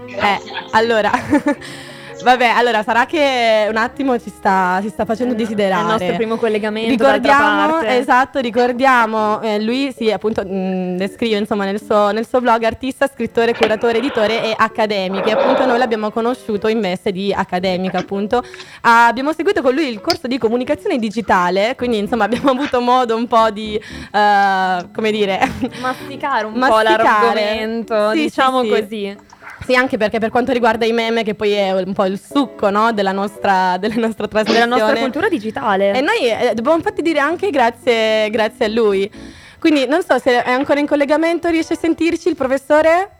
Eh, 0.08 0.40
allora, 0.72 1.12
vabbè, 2.24 2.46
allora 2.46 2.82
sarà 2.82 3.06
che 3.06 3.66
un 3.68 3.76
attimo 3.76 4.18
ci 4.18 4.30
sta, 4.30 4.80
ci 4.82 4.88
sta 4.88 5.04
facendo 5.04 5.34
È 5.34 5.36
il 5.36 5.42
desiderare. 5.42 5.82
nostro 5.84 6.14
primo 6.16 6.36
collegamento 6.36 6.90
Ricordiamo, 6.90 7.80
esatto, 7.82 8.40
ricordiamo, 8.40 9.40
eh, 9.42 9.60
lui 9.62 9.92
si 9.96 10.10
appunto 10.10 10.42
mh, 10.44 10.96
descrive 10.96 11.36
insomma 11.36 11.64
nel 11.64 11.80
suo, 11.80 12.10
nel 12.10 12.26
suo 12.26 12.40
blog 12.40 12.62
artista, 12.64 13.06
scrittore, 13.06 13.54
curatore, 13.54 13.98
editore 13.98 14.42
e 14.42 14.54
accademico 14.56 15.28
e 15.28 15.32
appunto 15.32 15.64
noi 15.66 15.78
l'abbiamo 15.78 16.10
conosciuto 16.10 16.66
in 16.68 16.80
veste 16.80 17.12
di 17.12 17.32
accademica 17.32 17.98
appunto. 17.98 18.42
Ah, 18.80 19.06
abbiamo 19.06 19.32
seguito 19.32 19.62
con 19.62 19.74
lui 19.74 19.88
il 19.88 20.00
corso 20.00 20.26
di 20.26 20.38
comunicazione 20.38 20.98
digitale, 20.98 21.74
quindi 21.76 21.98
insomma 21.98 22.24
abbiamo 22.24 22.50
avuto 22.50 22.80
modo 22.80 23.14
un 23.16 23.26
po' 23.26 23.50
di, 23.50 23.74
eh, 23.76 24.86
come 24.92 25.10
dire, 25.12 25.38
masticare 25.80 26.46
un 26.46 26.52
po' 26.54 26.58
Masticare. 26.58 27.02
l'argomento, 27.02 28.10
Sì, 28.10 28.16
sì, 28.16 28.22
diciamo 28.24 28.62
sì. 28.62 28.68
così. 28.68 29.16
Sì, 29.64 29.74
anche 29.74 29.96
perché 29.96 30.18
per 30.18 30.28
quanto 30.30 30.52
riguarda 30.52 30.84
i 30.84 30.92
meme, 30.92 31.22
che 31.22 31.34
poi 31.34 31.52
è 31.52 31.72
un 31.72 31.92
po' 31.94 32.04
il 32.04 32.20
succo 32.20 32.68
no, 32.70 32.92
della, 32.92 33.12
nostra, 33.12 33.76
della 33.78 33.94
nostra 33.94 34.26
Della 34.26 34.42
trasmissione. 34.44 34.66
nostra 34.66 35.00
cultura 35.00 35.28
digitale. 35.28 35.92
E 35.94 36.00
noi 36.02 36.18
eh, 36.28 36.52
dobbiamo 36.54 36.76
infatti 36.76 37.00
dire 37.00 37.18
anche 37.18 37.48
grazie, 37.50 38.28
grazie 38.30 38.66
a 38.66 38.68
lui. 38.68 39.10
Quindi 39.58 39.86
non 39.86 40.02
so 40.02 40.18
se 40.18 40.42
è 40.42 40.50
ancora 40.50 40.80
in 40.80 40.86
collegamento, 40.86 41.48
riesce 41.48 41.72
a 41.72 41.76
sentirci 41.76 42.28
il 42.28 42.36
professore? 42.36 43.10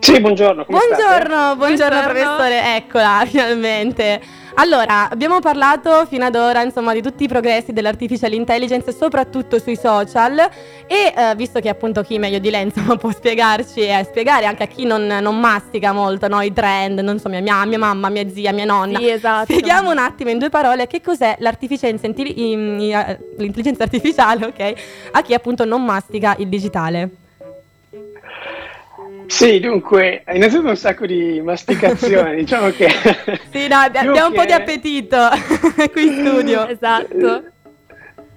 Sì, 0.00 0.20
buongiorno. 0.20 0.66
Come 0.66 0.78
state? 0.78 1.02
Buongiorno, 1.02 1.56
buongiorno, 1.56 1.56
Buongiorno. 1.56 2.10
professore, 2.10 2.76
eccola 2.76 3.22
finalmente. 3.26 4.20
Allora, 4.58 5.10
abbiamo 5.10 5.38
parlato 5.40 6.06
fino 6.06 6.24
ad 6.24 6.34
ora 6.34 6.62
insomma 6.62 6.94
di 6.94 7.02
tutti 7.02 7.24
i 7.24 7.28
progressi 7.28 7.74
dell'artificial 7.74 8.32
intelligence, 8.32 8.90
soprattutto 8.90 9.58
sui 9.58 9.76
social 9.76 10.38
e 10.86 11.12
eh, 11.14 11.34
visto 11.36 11.60
che 11.60 11.68
appunto 11.68 12.00
chi 12.00 12.18
meglio 12.18 12.38
di 12.38 12.48
lei 12.48 12.62
insomma 12.64 12.96
può 12.96 13.10
spiegarci 13.10 13.80
e 13.80 14.06
spiegare 14.08 14.46
anche 14.46 14.62
a 14.62 14.66
chi 14.66 14.86
non, 14.86 15.06
non 15.06 15.38
mastica 15.38 15.92
molto 15.92 16.26
no, 16.28 16.40
i 16.40 16.54
trend, 16.54 17.00
non 17.00 17.18
so, 17.18 17.28
mia, 17.28 17.40
mia, 17.40 17.66
mia 17.66 17.78
mamma, 17.78 18.08
mia 18.08 18.26
zia, 18.30 18.50
mia 18.52 18.64
nonna, 18.64 18.98
Sì, 18.98 19.10
esatto. 19.10 19.52
Spieghiamo 19.52 19.90
un 19.90 19.98
attimo 19.98 20.30
in 20.30 20.38
due 20.38 20.48
parole 20.48 20.86
che 20.86 21.02
cos'è 21.02 21.36
l'artificienza 21.40 22.06
eh, 22.06 23.18
l'intelligenza 23.36 23.82
artificiale, 23.82 24.46
ok? 24.56 24.74
A 25.12 25.20
chi 25.20 25.34
appunto 25.34 25.66
non 25.66 25.84
mastica 25.84 26.34
il 26.38 26.48
digitale. 26.48 27.10
Sì, 29.26 29.60
dunque, 29.60 30.22
innanzitutto 30.32 30.68
un 30.68 30.76
sacco 30.76 31.06
di 31.06 31.40
masticazione, 31.42 32.34
diciamo 32.36 32.70
che... 32.70 32.88
Sì, 33.50 33.68
no, 33.68 33.76
abbiamo 33.76 34.12
un 34.12 34.32
po' 34.32 34.40
che- 34.40 34.46
di 34.46 34.52
appetito 34.52 35.18
qui 35.92 36.06
in 36.06 36.26
studio. 36.26 36.66
Esatto. 36.68 37.44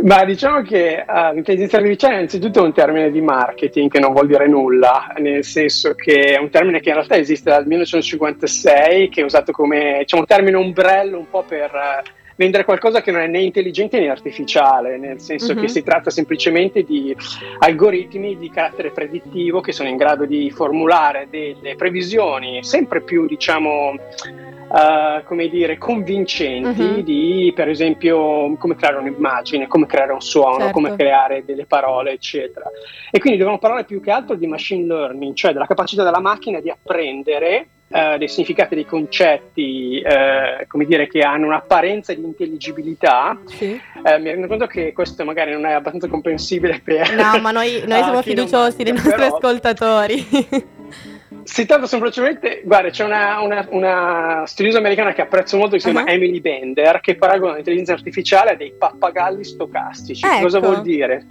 Ma 0.02 0.24
diciamo 0.24 0.62
che 0.62 1.04
ah, 1.06 1.32
l'intelligenza 1.34 1.76
artificiale 1.76 2.14
è 2.14 2.18
innanzitutto 2.18 2.64
un 2.64 2.72
termine 2.72 3.12
di 3.12 3.20
marketing 3.20 3.92
che 3.92 4.00
non 4.00 4.14
vuol 4.14 4.28
dire 4.28 4.48
nulla, 4.48 5.14
nel 5.18 5.44
senso 5.44 5.94
che 5.94 6.36
è 6.36 6.40
un 6.40 6.50
termine 6.50 6.80
che 6.80 6.88
in 6.88 6.96
realtà 6.96 7.18
esiste 7.18 7.50
dal 7.50 7.66
1956, 7.66 9.10
che 9.10 9.20
è 9.20 9.24
usato 9.26 9.52
come 9.52 9.98
diciamo, 10.00 10.22
un 10.22 10.28
termine 10.28 10.56
ombrello 10.56 11.18
un 11.18 11.30
po' 11.30 11.44
per 11.44 11.70
eh, 11.74 12.04
vendere 12.40 12.64
qualcosa 12.64 13.02
che 13.02 13.12
non 13.12 13.20
è 13.20 13.28
né 13.28 13.42
intelligente 13.42 14.00
né 14.00 14.08
artificiale, 14.10 14.98
nel 14.98 15.20
senso 15.20 15.52
Mhm. 15.54 15.60
che 15.60 15.68
si 15.68 15.84
tratta 15.84 16.10
semplicemente 16.10 16.84
di 16.84 17.14
algoritmi 17.60 18.38
di 18.38 18.50
carattere 18.50 18.92
predittivo 18.92 19.60
che 19.60 19.74
sono 19.74 19.90
in 19.90 19.98
grado 19.98 20.24
di 20.24 20.50
formulare 20.50 21.28
delle 21.30 21.76
previsioni 21.76 22.64
sempre 22.64 23.02
più, 23.02 23.26
diciamo, 23.28 23.94
eh, 23.94 25.24
come 25.26 25.50
dire, 25.50 25.78
convincenti 25.78 26.82
Mhm. 26.82 27.00
di, 27.04 27.52
per 27.54 27.68
esempio, 27.68 28.56
come 28.56 28.76
creare 28.76 29.00
un'immagine, 29.00 29.68
come 29.68 29.86
creare 29.86 30.14
un 30.14 30.22
suono, 30.22 30.60
Certo. 30.60 30.72
come 30.72 30.96
creare 30.96 31.44
delle 31.44 31.66
parole, 31.66 32.12
eccetera. 32.14 32.70
E 33.12 33.20
quindi 33.20 33.38
dobbiamo 33.38 33.60
parlare 33.60 33.84
più 33.84 34.00
che 34.00 34.12
altro 34.12 34.36
di 34.36 34.48
machine 34.48 34.86
learning, 34.86 35.34
cioè 35.34 35.52
della 35.52 35.66
capacità 35.66 36.06
della 36.06 36.22
macchina 36.22 36.62
di 36.62 36.70
apprendere 36.70 37.68
eh, 37.90 38.18
dei 38.18 38.28
significati, 38.28 38.76
dei 38.76 38.86
concetti, 38.86 40.00
eh, 40.00 40.66
come 40.68 40.86
dire, 40.86 41.08
che 41.08 41.22
hanno 41.22 41.48
un'apparenza 41.48 42.14
di 42.14 42.24
intelligibilità. 42.24 43.40
Sì. 43.46 43.80
Eh, 44.04 44.20
mi 44.20 44.30
rendo 44.30 44.48
conto 44.48 44.68
che 44.68 44.94
questo 44.94 45.26
magari 45.26 45.52
non 45.52 45.66
è 45.66 45.72
abbastanza 45.72 46.08
comprensibile 46.08 46.82
per... 46.84 47.14
No, 47.16 47.40
ma 47.40 47.52
noi, 47.52 47.84
noi 47.86 48.02
siamo 48.04 48.22
chi 48.22 48.34
non 48.34 48.46
fiduciosi 48.48 48.84
dei 48.84 48.94
nostri 48.94 49.12
però- 49.12 49.36
ascoltatori. 49.36 50.78
Si 51.52 51.66
tratta 51.66 51.88
semplicemente, 51.88 52.62
guarda, 52.64 52.92
c'è 52.92 53.04
una, 53.04 53.42
una- 53.42 53.66
una 53.72 54.44
studiosa 54.46 54.78
americana 54.78 55.14
che 55.14 55.22
apprezzo 55.24 55.58
molto 55.58 55.74
che 55.76 55.80
si 55.82 55.90
chiama 55.90 56.08
Ah. 56.08 56.14
Emily 56.14 56.40
Bender, 56.42 57.00
che 57.02 57.16
paragona 57.16 57.56
l'intelligenza 57.56 57.94
artificiale 57.94 58.52
a 58.52 58.56
dei 58.56 58.72
pappagalli 58.78 59.44
stocastici. 59.44 60.24
Ecco. 60.28 60.42
Cosa 60.42 60.60
vuol 60.60 60.82
dire? 60.84 61.26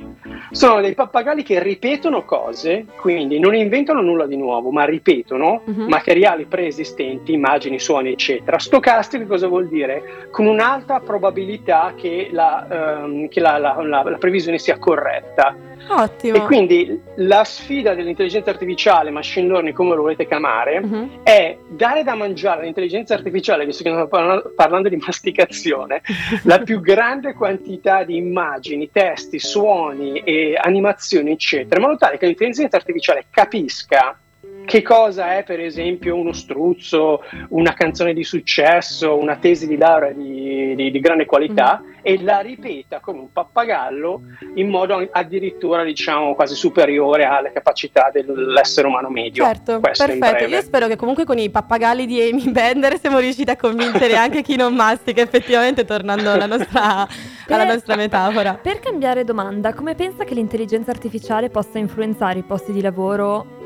Sono 0.51 0.81
dei 0.81 0.95
pappagalli 0.95 1.45
che 1.45 1.63
ripetono 1.63 2.25
cose, 2.25 2.85
quindi 3.01 3.39
non 3.39 3.55
inventano 3.55 4.01
nulla 4.03 4.27
di 4.27 4.37
nuovo, 4.37 4.71
ma 4.71 4.85
ripetono 4.85 5.63
Mhm. 5.65 5.87
materiali 5.89 6.47
preesistenti, 6.47 7.33
immagini, 7.33 7.79
suoni, 7.79 8.11
eccetera. 8.11 8.59
Stocastico 8.59 9.25
cosa 9.25 9.47
vuol 9.47 9.69
dire? 9.69 10.27
Con 10.33 10.47
un'alta 10.47 10.99
probabilità 10.99 11.95
che 11.97 12.29
la, 12.33 12.67
ehm, 13.03 13.29
che 13.29 13.39
la- 13.39 13.57
la- 13.59 13.81
la 13.83 14.17
previsione 14.19 14.59
sia 14.59 14.79
corretta. 14.79 15.55
Ottimo. 15.89 16.37
E 16.37 16.41
quindi 16.41 17.01
la 17.17 17.45
sfida 17.45 17.95
dell'intelligenza 17.95 18.51
artificiale, 18.51 19.11
machine 19.11 19.47
learning, 19.49 19.75
come 19.75 19.95
lo 19.95 20.03
volete 20.03 20.27
chiamare, 20.27 20.81
Mhm. 20.81 21.21
è 21.23 21.57
dare 21.69 22.03
da 22.05 22.15
mangiare 22.15 22.63
all'intelligenza 22.63 23.15
artificiale, 23.15 23.65
visto 23.65 23.83
che 23.83 23.91
stiamo 23.91 24.09
parlando, 24.09 24.53
parlando 24.55 24.89
di 24.89 24.97
masticazione, 24.97 26.03
la 26.45 26.59
più 26.65 26.81
grande 26.81 27.35
quantità 27.35 28.05
di 28.05 28.17
immagini, 28.17 28.91
testi, 28.91 29.39
suoni 29.39 30.19
e 30.21 30.59
animazioni, 30.61 31.31
eccetera, 31.31 31.81
in 31.81 31.87
modo 31.87 31.97
tale 31.99 32.19
che 32.19 32.27
l'intelligenza 32.27 32.77
artificiale 32.77 33.25
capisca 33.31 34.19
che 34.65 34.83
cosa 34.83 35.37
è, 35.39 35.45
per 35.45 35.61
esempio, 35.61 36.15
uno 36.15 36.33
struzzo, 36.35 37.23
una 37.51 37.73
canzone 37.73 38.13
di 38.13 38.23
successo, 38.23 39.17
una 39.17 39.37
tesi 39.37 39.67
di 39.67 39.79
laurea 39.79 40.11
di, 40.13 40.75
di- 40.75 40.91
di 40.91 41.01
grande 41.01 41.25
qualità 41.25 41.83
e 42.03 42.23
la 42.23 42.41
ripeta 42.41 43.01
come 43.01 43.21
un 43.21 43.33
pappagallo 43.33 44.23
in 44.55 44.69
modo 44.69 45.07
addirittura, 45.11 45.83
diciamo, 45.85 46.35
quasi 46.35 46.55
superiore 46.55 47.25
alle 47.25 47.53
capacità 47.53 48.11
dell'essere 48.13 48.87
umano 48.87 49.09
medio. 49.09 49.45
Certo, 49.45 49.81
Questo 49.81 50.07
perfetto. 50.07 50.45
Io 50.45 50.63
spero 50.63 50.87
che 50.87 50.97
comunque 50.97 51.25
con 51.25 51.39
i 51.39 51.51
pappagalli 51.51 52.07
di 52.07 52.21
Amy 52.21 52.51
Bender 52.51 52.99
siamo 52.99 53.19
riusciti 53.19 53.51
a 53.51 53.57
convincere 53.57 54.17
anche 54.17 54.43
chi 54.43 54.57
non 54.57 54.75
mastica, 54.75 55.23
effettivamente 55.23 55.85
tornando 55.85 56.33
alla 56.33 56.47
nostra, 56.47 57.07
alla 57.49 57.65
nostra 57.65 57.97
metafora. 57.97 58.55
Per 58.55 58.81
cambiare 58.81 59.25
domanda, 59.25 59.75
come 59.75 59.95
pensa 59.95 60.25
che 60.25 60.35
l'intelligenza 60.35 60.91
artificiale 60.91 61.51
possa 61.51 61.79
influenzare 61.79 62.39
i 62.39 62.43
posti 62.43 62.73
di 62.73 62.81
lavoro 62.81 63.57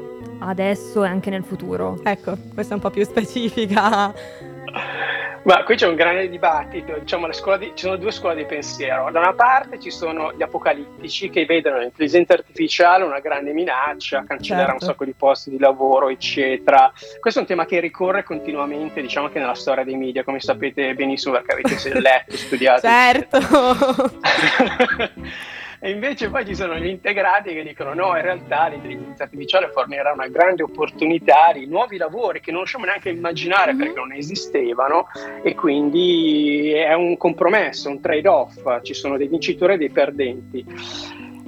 adesso 0.40 1.04
e 1.04 1.08
anche 1.08 1.30
nel 1.30 1.44
futuro? 1.44 2.00
Ecco, 2.02 2.36
questa 2.54 2.72
è 2.72 2.76
un 2.76 2.82
po' 2.82 2.90
più 2.90 3.04
specifica. 3.04 4.12
Ma 5.44 5.64
qui 5.64 5.74
c'è 5.74 5.88
un 5.88 5.96
grande 5.96 6.28
dibattito, 6.28 6.96
diciamo, 6.96 7.26
di- 7.58 7.72
ci 7.74 7.84
sono 7.84 7.96
due 7.96 8.12
scuole 8.12 8.36
di 8.36 8.44
pensiero. 8.44 9.10
Da 9.10 9.18
una 9.18 9.32
parte 9.32 9.80
ci 9.80 9.90
sono 9.90 10.32
gli 10.32 10.42
apocalittici 10.42 11.30
che 11.30 11.44
vedono 11.46 11.78
l'intelligenza 11.78 12.34
artificiale 12.34 13.02
una 13.02 13.18
grande 13.18 13.52
minaccia, 13.52 14.22
cancellerà 14.24 14.68
Certo. 14.70 14.84
un 14.84 14.90
sacco 14.90 15.04
di 15.04 15.14
posti 15.16 15.50
di 15.50 15.58
lavoro, 15.58 16.10
eccetera. 16.10 16.92
Questo 17.18 17.40
è 17.40 17.42
un 17.42 17.48
tema 17.48 17.64
che 17.66 17.80
ricorre 17.80 18.22
continuamente, 18.22 19.00
diciamo 19.00 19.26
anche 19.26 19.40
nella 19.40 19.54
storia 19.54 19.82
dei 19.82 19.96
media, 19.96 20.22
come 20.22 20.38
sapete 20.38 20.94
benissimo 20.94 21.34
perché 21.34 21.52
avete 21.52 22.00
letto, 22.00 22.36
studiato. 22.46 22.86
Certo. 22.86 23.38
E 25.84 25.90
invece 25.90 26.30
poi 26.30 26.46
ci 26.46 26.54
sono 26.54 26.76
gli 26.76 26.86
integrati 26.86 27.52
che 27.52 27.64
dicono 27.64 27.92
no, 27.92 28.14
in 28.14 28.22
realtà 28.22 28.68
l'intelligenza 28.68 29.24
artificiale 29.24 29.68
fornirà 29.74 30.12
una 30.12 30.28
grande 30.28 30.62
opportunità 30.62 31.50
di 31.52 31.66
nuovi 31.66 31.96
lavori 31.96 32.38
che 32.38 32.52
non 32.52 32.60
riusciamo 32.60 32.84
neanche 32.84 33.08
a 33.08 33.12
immaginare 33.12 33.72
Mhm. 33.72 33.78
perché 33.78 33.94
non 33.98 34.12
esistevano 34.12 35.08
e 35.42 35.56
quindi 35.56 36.70
è 36.70 36.94
un 36.94 37.16
compromesso, 37.16 37.88
un 37.88 38.00
trade-off, 38.00 38.80
ci 38.82 38.94
sono 38.94 39.16
dei 39.16 39.26
vincitori 39.26 39.72
e 39.74 39.76
dei 39.78 39.90
perdenti. 39.90 40.64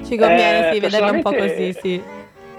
Ci 0.04 0.16
conviene, 0.16 0.68
Eh, 0.68 0.72
sì, 0.74 0.80
vederla 0.80 1.12
un 1.12 1.22
po' 1.22 1.32
così, 1.32 1.72
sì. 1.72 2.02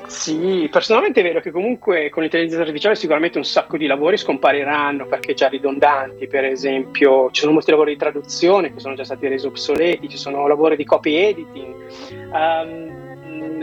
Sì, 0.07 0.67
personalmente 0.71 1.19
è 1.19 1.23
vero 1.23 1.39
che 1.39 1.51
comunque 1.51 2.09
con 2.09 2.21
l'intelligenza 2.21 2.61
artificiale 2.61 2.95
sicuramente 2.95 3.37
un 3.37 3.45
sacco 3.45 3.77
di 3.77 3.87
lavori 3.87 4.17
scompariranno 4.17 5.05
perché 5.05 5.33
già 5.33 5.47
ridondanti, 5.47 6.27
per 6.27 6.45
esempio 6.45 7.29
ci 7.31 7.41
sono 7.41 7.53
molti 7.53 7.71
lavori 7.71 7.93
di 7.93 7.99
traduzione 7.99 8.73
che 8.73 8.79
sono 8.79 8.95
già 8.95 9.03
stati 9.03 9.27
resi 9.27 9.45
obsoleti, 9.45 10.09
ci 10.09 10.17
sono 10.17 10.47
lavori 10.47 10.75
di 10.75 10.85
copy 10.85 11.15
editing, 11.15 11.73
Ehm, 12.33 13.04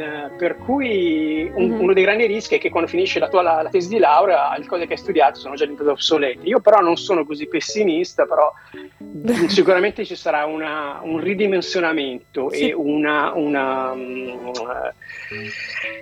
mh, 0.02 0.36
per 0.36 0.56
cui 0.58 1.50
un- 1.54 1.70
Mhm. 1.70 1.80
uno 1.80 1.92
dei 1.92 2.02
grandi 2.02 2.26
rischi 2.26 2.56
è 2.56 2.58
che 2.58 2.70
quando 2.70 2.88
finisce 2.88 3.18
la 3.18 3.28
tua 3.28 3.42
la, 3.42 3.62
la 3.62 3.68
tesi 3.68 3.88
di 3.88 3.98
laurea 3.98 4.56
le 4.58 4.66
cose 4.66 4.86
che 4.86 4.92
hai 4.94 4.98
studiato 4.98 5.38
sono 5.38 5.54
già 5.54 5.64
diventate 5.64 5.90
obsolete. 5.90 6.46
Io 6.46 6.60
però 6.60 6.80
non 6.80 6.96
sono 6.96 7.24
così 7.24 7.46
pessimista, 7.46 8.24
però 8.26 8.52
sicuramente 9.48 10.04
ci 10.04 10.16
sarà 10.16 10.44
una- 10.46 11.00
un 11.02 11.18
ridimensionamento 11.20 12.50
Sì. 12.50 12.68
e 12.68 12.72
una, 12.74 13.32
una, 13.34 13.92
eh, 13.94 14.92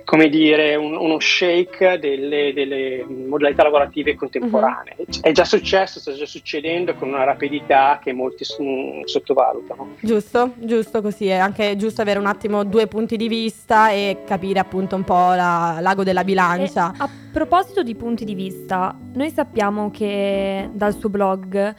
come 0.03 0.29
dire, 0.29 0.75
un- 0.75 0.95
uno 0.95 1.19
shake 1.19 1.97
delle, 1.99 2.51
delle 2.53 3.05
modalità 3.07 3.63
lavorative 3.63 4.15
contemporanee. 4.15 4.95
È 5.21 5.31
già 5.31 5.45
successo, 5.45 5.99
sta 5.99 6.13
già 6.13 6.25
succedendo 6.25 6.93
con 6.95 7.07
una 7.09 7.23
rapidità 7.23 7.99
che 8.03 8.11
molti 8.13 8.43
s- 8.43 8.57
sottovalutano. 9.05 9.95
Giusto, 10.01 10.51
giusto 10.57 11.01
così, 11.01 11.27
è 11.27 11.35
anche 11.37 11.75
giusto 11.77 12.01
avere 12.01 12.19
un 12.19 12.25
attimo 12.25 12.63
due 12.63 12.87
punti 12.87 13.15
di 13.17 13.27
vista 13.27 13.90
e 13.91 14.19
capire 14.25 14.59
appunto 14.59 14.95
un 14.95 15.03
po' 15.03 15.33
la- 15.33 15.77
l'ago 15.81 16.03
della 16.03 16.23
bilancia. 16.23 16.91
E 16.91 16.95
a 16.97 17.09
proposito 17.31 17.83
di 17.83 17.95
punti 17.95 18.25
di 18.25 18.33
vista, 18.35 18.95
noi 19.13 19.29
sappiamo 19.29 19.89
che 19.91 20.69
dal 20.73 20.95
suo 20.97 21.09
blog 21.09 21.75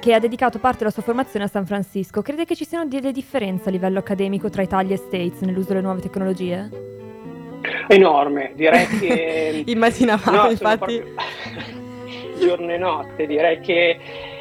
che 0.00 0.12
ha 0.14 0.18
dedicato 0.18 0.58
parte 0.58 0.78
della 0.80 0.90
sua 0.90 1.02
formazione 1.02 1.46
a 1.46 1.48
San 1.48 1.64
Francisco, 1.64 2.20
crede 2.20 2.44
che 2.44 2.54
ci 2.54 2.66
siano 2.66 2.84
delle 2.86 3.10
differenze 3.10 3.68
a 3.70 3.72
livello 3.72 3.98
accademico 4.00 4.50
tra 4.50 4.60
Italia 4.62 4.94
e 4.94 4.98
States 4.98 5.40
nell'uso 5.40 5.68
delle 5.68 5.80
nuove 5.80 6.00
tecnologie? 6.00 6.68
Enorme, 7.88 8.52
direi 8.54 8.86
che... 8.98 9.62
Immaginavamo, 9.66 10.42
No, 10.42 10.50
infatti. 10.50 10.76
proprio 11.00 11.14
giorno 12.38 12.70
e 12.72 12.76
notte. 12.76 13.26
Direi 13.26 13.60
che 13.60 13.98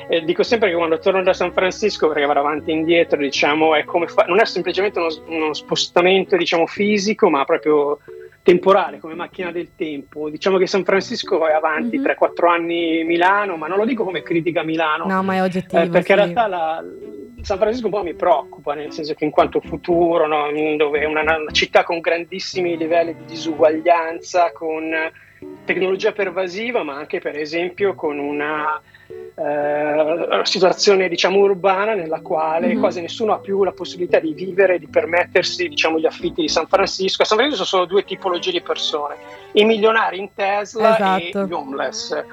eh, 0.09 0.23
dico 0.23 0.43
sempre 0.43 0.69
che 0.69 0.75
quando 0.75 0.99
torno 0.99 1.21
da 1.23 1.33
San 1.33 1.51
Francisco, 1.53 2.07
perché 2.07 2.25
vado 2.25 2.39
avanti 2.39 2.71
e 2.71 2.73
indietro, 2.73 3.17
diciamo, 3.17 3.75
è 3.75 3.83
come 3.83 4.07
fa- 4.07 4.25
non 4.27 4.39
è 4.39 4.45
semplicemente 4.45 4.99
uno, 4.99 5.09
uno 5.27 5.53
spostamento 5.53 6.35
diciamo, 6.37 6.65
fisico, 6.67 7.29
ma 7.29 7.43
proprio 7.45 7.99
temporale, 8.41 8.99
come 8.99 9.13
macchina 9.15 9.51
del 9.51 9.69
tempo. 9.75 10.29
Diciamo 10.29 10.57
che 10.57 10.67
San 10.67 10.83
Francisco 10.83 11.47
è 11.47 11.53
avanti 11.53 11.97
Mhm. 11.97 12.03
3-4 12.03 12.49
anni 12.49 13.03
Milano, 13.05 13.55
ma 13.55 13.67
non 13.67 13.77
lo 13.77 13.85
dico 13.85 14.03
come 14.03 14.21
critica 14.21 14.59
a 14.61 14.63
Milano, 14.63 15.05
No, 15.05 15.23
ma 15.23 15.35
è 15.35 15.41
oggettivo. 15.41 15.81
eh, 15.81 15.87
perché 15.87 16.05
sì. 16.07 16.11
in 16.11 16.17
realtà 16.17 16.47
la- 16.47 16.83
San 17.41 17.57
Francisco 17.57 17.85
un 17.87 17.91
po' 17.91 18.03
mi 18.03 18.13
preoccupa, 18.13 18.73
nel 18.73 18.91
senso 18.93 19.13
che 19.15 19.25
in 19.25 19.31
quanto 19.31 19.59
futuro, 19.61 20.27
no, 20.27 20.47
dove 20.77 20.99
è 20.99 21.05
una, 21.05 21.21
una 21.21 21.51
città 21.51 21.83
con 21.83 21.99
grandissimi 21.99 22.77
livelli 22.77 23.15
di 23.15 23.25
disuguaglianza, 23.25 24.51
con 24.53 24.91
tecnologia 25.65 26.12
pervasiva, 26.12 26.84
ma 26.84 26.95
anche 26.95 27.19
per 27.19 27.38
esempio 27.38 27.93
con 27.95 28.17
una 28.19 28.82
eh, 29.36 30.41
situazione 30.43 31.08
diciamo 31.10 31.39
urbana 31.39 31.95
nella 31.95 32.21
quale 32.21 32.73
Mhm. 32.73 32.79
quasi 32.79 33.01
nessuno 33.01 33.34
ha 33.34 33.39
più 33.39 33.63
la 33.63 33.71
possibilità 33.71 34.19
di 34.19 34.34
vivere, 34.34 34.77
di 34.77 34.88
permettersi 34.88 35.67
diciamo 35.67 35.97
gli 35.99 36.06
affitti 36.06 36.41
di 36.41 36.47
San 36.49 36.67
Francisco. 36.67 37.23
A 37.23 37.25
San 37.25 37.38
Francisco 37.38 37.63
sono 37.65 37.84
solo 37.84 37.91
due 37.91 38.03
tipologie 38.06 38.51
di 38.51 38.62
persone, 38.62 39.15
i 39.53 39.65
milionari 39.65 40.19
in 40.19 40.29
Tesla 40.36 40.95
Esatto. 40.95 41.41
e 41.41 41.45
gli 41.47 41.51
homeless. 41.51 42.12
E 42.12 42.25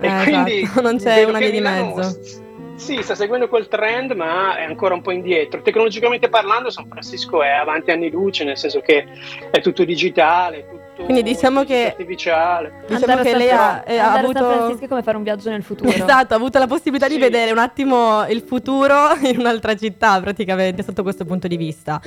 Eh, 0.00 0.22
quindi 0.24 0.60
esatto, 0.60 0.80
non 0.82 0.96
c'è 0.98 1.24
una 1.24 1.38
via 1.38 1.50
di 1.50 1.60
mezzo. 1.60 2.02
s- 2.02 2.40
Sì, 2.76 3.00
sta 3.02 3.14
seguendo 3.14 3.48
quel 3.48 3.68
trend, 3.68 4.10
ma 4.12 4.56
è 4.56 4.64
ancora 4.64 4.94
un 4.94 5.02
po' 5.02 5.12
indietro. 5.12 5.62
Tecnologicamente 5.62 6.28
parlando, 6.28 6.68
San 6.70 6.86
Francisco 6.88 7.42
è 7.42 7.48
avanti 7.50 7.92
anni 7.92 8.10
luce, 8.10 8.44
nel 8.44 8.56
senso 8.58 8.80
che 8.80 9.06
è 9.50 9.60
tutto 9.60 9.84
digitale, 9.84 10.58
è 10.58 10.64
tutto 10.68 10.81
Quindi 11.04 11.22
diciamo 11.22 11.64
che- 11.64 11.86
artificiale. 11.88 12.84
Diciamo 12.86 13.22
che 13.22 13.36
lei 13.36 13.50
ha, 13.50 13.82
eh, 13.86 13.98
ha 13.98 14.12
San 14.12 14.24
avuto... 14.24 14.38
Francisco 14.44 14.84
è 14.84 14.88
come 14.88 15.02
fare 15.02 15.16
un 15.16 15.22
viaggio 15.22 15.50
nel 15.50 15.62
futuro. 15.62 15.90
Esatto, 15.90 16.32
ha 16.32 16.36
avuto 16.36 16.58
la 16.58 16.66
possibilità 16.66 17.06
di 17.08 17.14
Sì. 17.14 17.20
vedere 17.20 17.50
un 17.50 17.58
attimo 17.58 18.24
il 18.28 18.42
futuro 18.42 19.14
in 19.22 19.38
un'altra 19.38 19.74
città, 19.74 20.20
praticamente, 20.20 20.82
sotto 20.82 21.02
questo 21.02 21.24
punto 21.24 21.48
di 21.48 21.56
vista. 21.56 22.00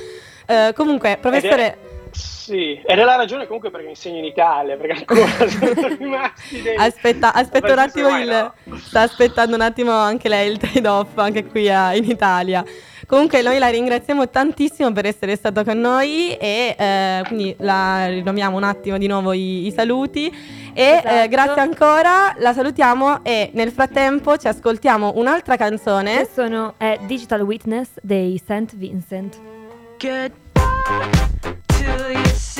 Eh, 0.46 0.72
comunque, 0.74 1.18
professore, 1.20 1.78
Sì, 2.10 2.80
ed 2.84 2.98
è 2.98 3.04
la 3.04 3.16
ragione 3.16 3.46
comunque 3.46 3.70
perché 3.70 3.88
insegno 3.88 4.18
in 4.18 4.24
Italia, 4.24 4.76
perché 4.76 5.04
ancora 5.06 5.26
sono 5.74 5.96
rimasti 5.98 6.62
dei... 6.62 6.76
aspetta, 6.76 7.32
aspetta 7.32 7.72
un 7.72 7.78
attimo, 7.78 8.18
il, 8.18 8.52
no. 8.64 8.76
sta 8.76 9.02
aspettando 9.02 9.54
un 9.56 9.62
attimo 9.62 9.90
anche 9.92 10.28
lei 10.28 10.50
il 10.50 10.58
trade-off, 10.58 11.16
anche 11.18 11.44
qui 11.44 11.68
a- 11.68 11.94
in 11.94 12.04
Italia. 12.04 12.64
Comunque 13.06 13.40
noi 13.42 13.58
la 13.58 13.68
ringraziamo 13.68 14.28
tantissimo 14.28 14.92
per 14.92 15.06
essere 15.06 15.36
stato 15.36 15.62
con 15.62 15.78
noi 15.78 16.36
e 16.36 16.74
eh, 16.76 17.22
quindi 17.26 17.54
la 17.60 18.06
rinomiamo 18.06 18.56
un 18.56 18.64
attimo 18.64 18.98
di 18.98 19.06
nuovo 19.06 19.32
i, 19.32 19.66
i 19.66 19.72
saluti 19.72 20.26
e 20.74 20.82
Esatto. 20.82 21.08
eh, 21.08 21.28
grazie 21.28 21.60
ancora, 21.60 22.34
la 22.38 22.52
salutiamo 22.52 23.24
e 23.24 23.50
nel 23.54 23.70
frattempo 23.70 24.36
ci 24.36 24.48
ascoltiamo 24.48 25.12
un'altra 25.16 25.56
canzone. 25.56 26.22
E 26.22 26.28
sono 26.32 26.74
è 26.78 26.98
Digital 27.06 27.42
Witness 27.42 27.90
dei 28.02 28.40
St. 28.44 28.76
Vincent. 28.76 29.38
Back 29.98 31.55
you. 31.86 32.55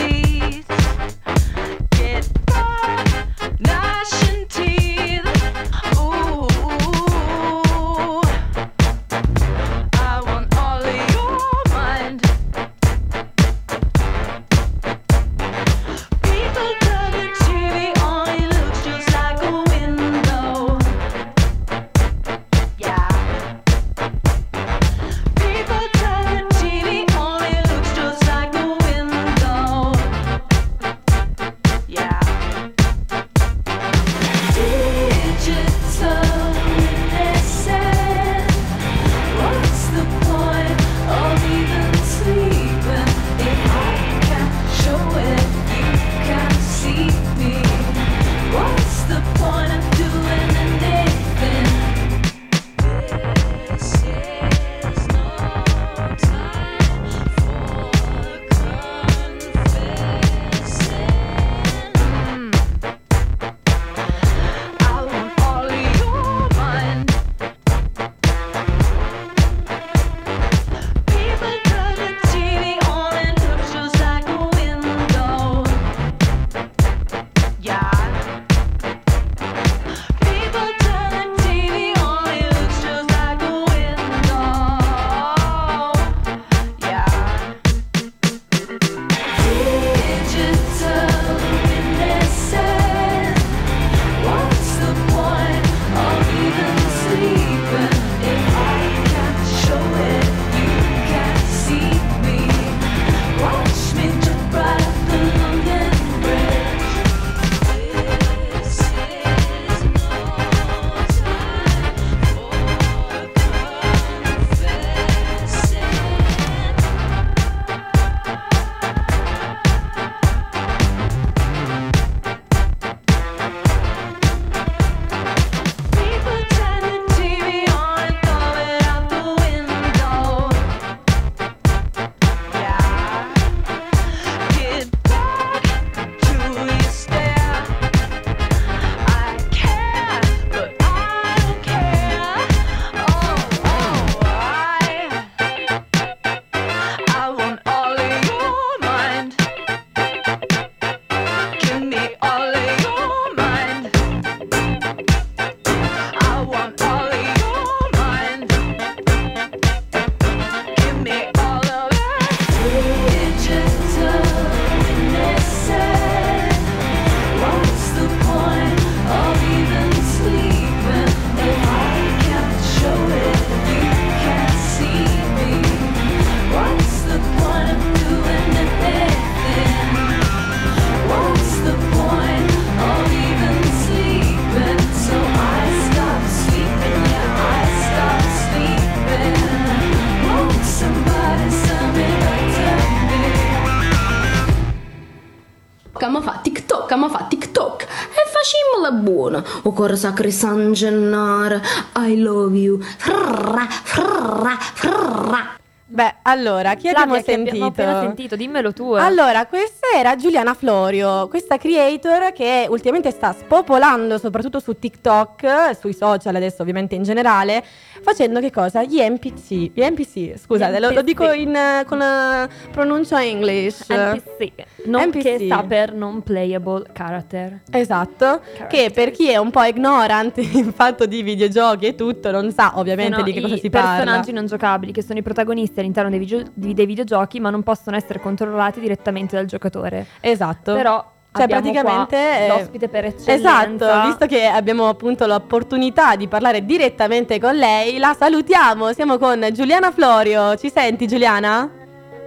Cor 199.76 199.94
sacre 199.96 200.32
San 200.32 200.72
Gennaro, 200.74 201.60
I 201.94 202.16
love 202.16 202.56
you. 202.56 202.80
Frrra, 202.80 203.68
frrra, 203.68 204.56
frrra. 204.74 205.40
Beh, 205.86 206.15
allora, 206.28 206.74
chi 206.74 206.88
Flavia, 206.88 207.02
abbiamo 207.02 207.22
che 207.22 207.32
abbiamo 207.32 207.44
sentito? 207.44 207.64
appena 207.66 208.00
sentito, 208.00 208.36
dimmelo 208.36 208.72
tu. 208.72 208.96
eh. 208.96 209.00
Allora, 209.00 209.46
questa 209.46 209.86
era 209.96 210.16
Giuliana 210.16 210.54
Florio, 210.54 211.28
questa 211.28 211.56
creator 211.56 212.32
che 212.32 212.66
ultimamente 212.68 213.10
sta 213.12 213.32
spopolando 213.32 214.18
soprattutto 214.18 214.58
su 214.58 214.78
TikTok, 214.78 215.76
sui 215.78 215.94
social 215.94 216.34
adesso 216.34 216.62
ovviamente 216.62 216.94
in 216.94 217.02
generale, 217.04 217.62
facendo 218.02 218.40
che 218.40 218.50
cosa? 218.50 218.82
Gli 218.82 219.00
NPC. 219.00 219.50
Gli 219.72 219.82
NPC, 219.82 220.38
scusate, 220.38 220.80
lo, 220.80 220.90
lo 220.90 221.02
dico 221.02 221.30
in, 221.32 221.56
con 221.86 221.98
la 221.98 222.48
pronuncia 222.72 223.22
English. 223.24 223.86
NPC, 223.88 224.52
non 224.86 225.10
che 225.10 225.34
NPC. 225.36 225.44
sta 225.44 225.62
per 225.62 225.92
non 225.94 226.22
playable 226.22 226.86
character. 226.92 227.60
Esatto, 227.70 228.40
che 228.68 228.90
per 228.92 229.10
chi 229.12 229.30
è 229.30 229.36
un 229.36 229.50
po' 229.50 229.62
ignorante 229.62 230.40
in 230.52 230.72
fatto 230.72 231.06
di 231.06 231.22
videogiochi 231.22 231.86
e 231.86 231.94
tutto, 231.94 232.30
non 232.30 232.50
sa 232.52 232.72
ovviamente 232.76 233.12
Sono 233.14 233.24
di 233.26 233.32
che 233.32 233.40
cosa 233.40 233.54
i 233.54 233.58
si 233.60 233.70
parla. 233.70 233.90
personaggi 233.96 234.32
non 234.32 234.46
giocabili 234.46 234.92
che 234.92 235.02
sono 235.02 235.18
i 235.18 235.22
protagonisti 235.22 235.78
all'interno 235.80 236.10
dei, 236.18 236.50
di- 236.54 236.74
dei 236.74 236.86
videogiochi 236.86 237.40
ma 237.40 237.50
non 237.50 237.62
possono 237.62 237.96
essere 237.96 238.20
controllati 238.20 238.80
direttamente 238.80 239.36
dal 239.36 239.46
giocatore. 239.46 240.06
Esatto. 240.20 240.74
Però 240.74 241.12
Cioè, 241.36 241.46
praticamente 241.48 242.16
qua 242.16 242.38
eh, 242.38 242.48
l'ospite 242.48 242.88
per 242.88 243.04
eccellenza. 243.06 243.34
Esatto, 243.34 244.06
visto 244.08 244.26
che 244.26 244.46
abbiamo 244.46 244.88
appunto 244.88 245.26
l'opportunità 245.26 246.16
di 246.16 246.28
parlare 246.28 246.64
direttamente 246.64 247.38
con 247.38 247.54
lei, 247.56 247.98
la 247.98 248.14
salutiamo. 248.18 248.92
Siamo 248.92 249.18
con 249.18 249.46
Giuliana 249.52 249.90
Florio. 249.90 250.56
Ci 250.56 250.70
senti 250.70 251.06
Giuliana? 251.06 251.68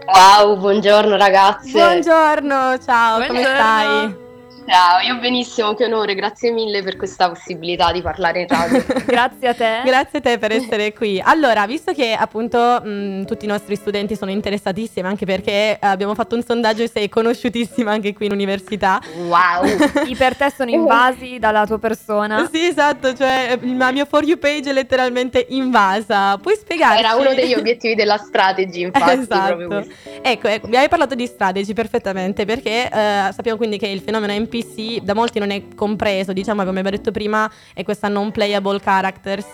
Wow, 0.06 0.58
buongiorno 0.58 1.16
ragazze. 1.18 1.72
Buongiorno, 1.72 2.78
ciao, 2.80 3.16
come 3.26 3.28
Buongiorno. 3.28 3.56
stai? 3.56 4.28
Ciao, 4.70 5.00
io 5.00 5.18
benissimo, 5.18 5.74
che 5.74 5.86
onore, 5.86 6.14
grazie 6.14 6.52
mille 6.52 6.84
per 6.84 6.96
questa 6.96 7.28
possibilità 7.28 7.92
di 7.92 8.04
parlare 8.04 8.42
in 8.42 8.48
radio. 8.48 8.86
Grazie 9.04 9.48
a 9.48 9.54
te. 9.56 9.82
Grazie 9.84 10.20
a 10.20 10.22
te 10.22 10.38
per 10.38 10.52
essere 10.52 10.94
qui. 10.94 11.20
Allora, 11.20 11.66
visto 11.66 11.92
che 11.92 12.14
appunto 12.14 12.80
mh, 12.84 13.26
tutti 13.26 13.46
i 13.46 13.48
nostri 13.48 13.76
studenti 13.76 14.16
sono 14.16 14.30
interessatissimi, 14.30 15.08
anche 15.08 15.26
perché 15.26 15.76
abbiamo 15.82 16.14
fatto 16.14 16.36
un 16.36 16.44
sondaggio 16.44 16.84
e 16.84 16.88
sei 16.88 17.10
conosciutissima 17.10 17.90
anche 17.90 18.14
qui 18.14 18.28
in 18.28 18.32
università. 18.32 19.02
Wow. 19.26 19.66
I 20.06 20.16
per 20.16 20.36
te 20.36 20.54
sono 20.56 20.70
invasi 20.70 21.40
dalla 21.40 21.66
tua 21.66 21.80
persona. 21.80 22.48
Sì, 22.60 22.66
esatto, 22.66 23.14
cioè 23.16 23.58
il 23.62 23.76
la 23.76 23.92
mia 23.92 24.06
For 24.06 24.24
You 24.24 24.38
page 24.38 24.70
è 24.70 24.74
letteralmente 24.74 25.48
invasa. 25.50 26.38
Puoi 26.38 26.56
spiegarci? 26.56 27.00
Era 27.00 27.16
uno 27.16 27.34
degli 27.34 27.54
obiettivi 27.54 27.96
della 27.96 28.18
strategy, 28.18 28.82
infatti, 28.86 29.20
esatto. 29.20 29.86
Ecco, 30.22 30.48
ecco, 30.48 30.68
mi 30.68 30.76
hai 30.76 30.90
parlato 30.90 31.16
di 31.16 31.26
strategy 31.26 31.74
perfettamente 31.74 32.46
perché 32.46 32.86
eh, 32.86 33.32
sappiamo 33.32 33.58
quindi 33.58 33.78
che 33.78 33.88
il 33.88 34.02
fenomeno 34.02 34.34
NPC 34.60 35.02
da 35.02 35.14
molti 35.14 35.40
non 35.40 35.52
è 35.52 35.64
compreso, 35.76 36.34
diciamo 36.34 36.60
come 36.60 36.80
abbiamo 36.80 36.90
detto 36.96 37.12
prima, 37.12 37.50
è 37.74 37.84
questa 37.84 38.08
non 38.08 38.32
playable 38.32 38.80
characters. 38.80 39.54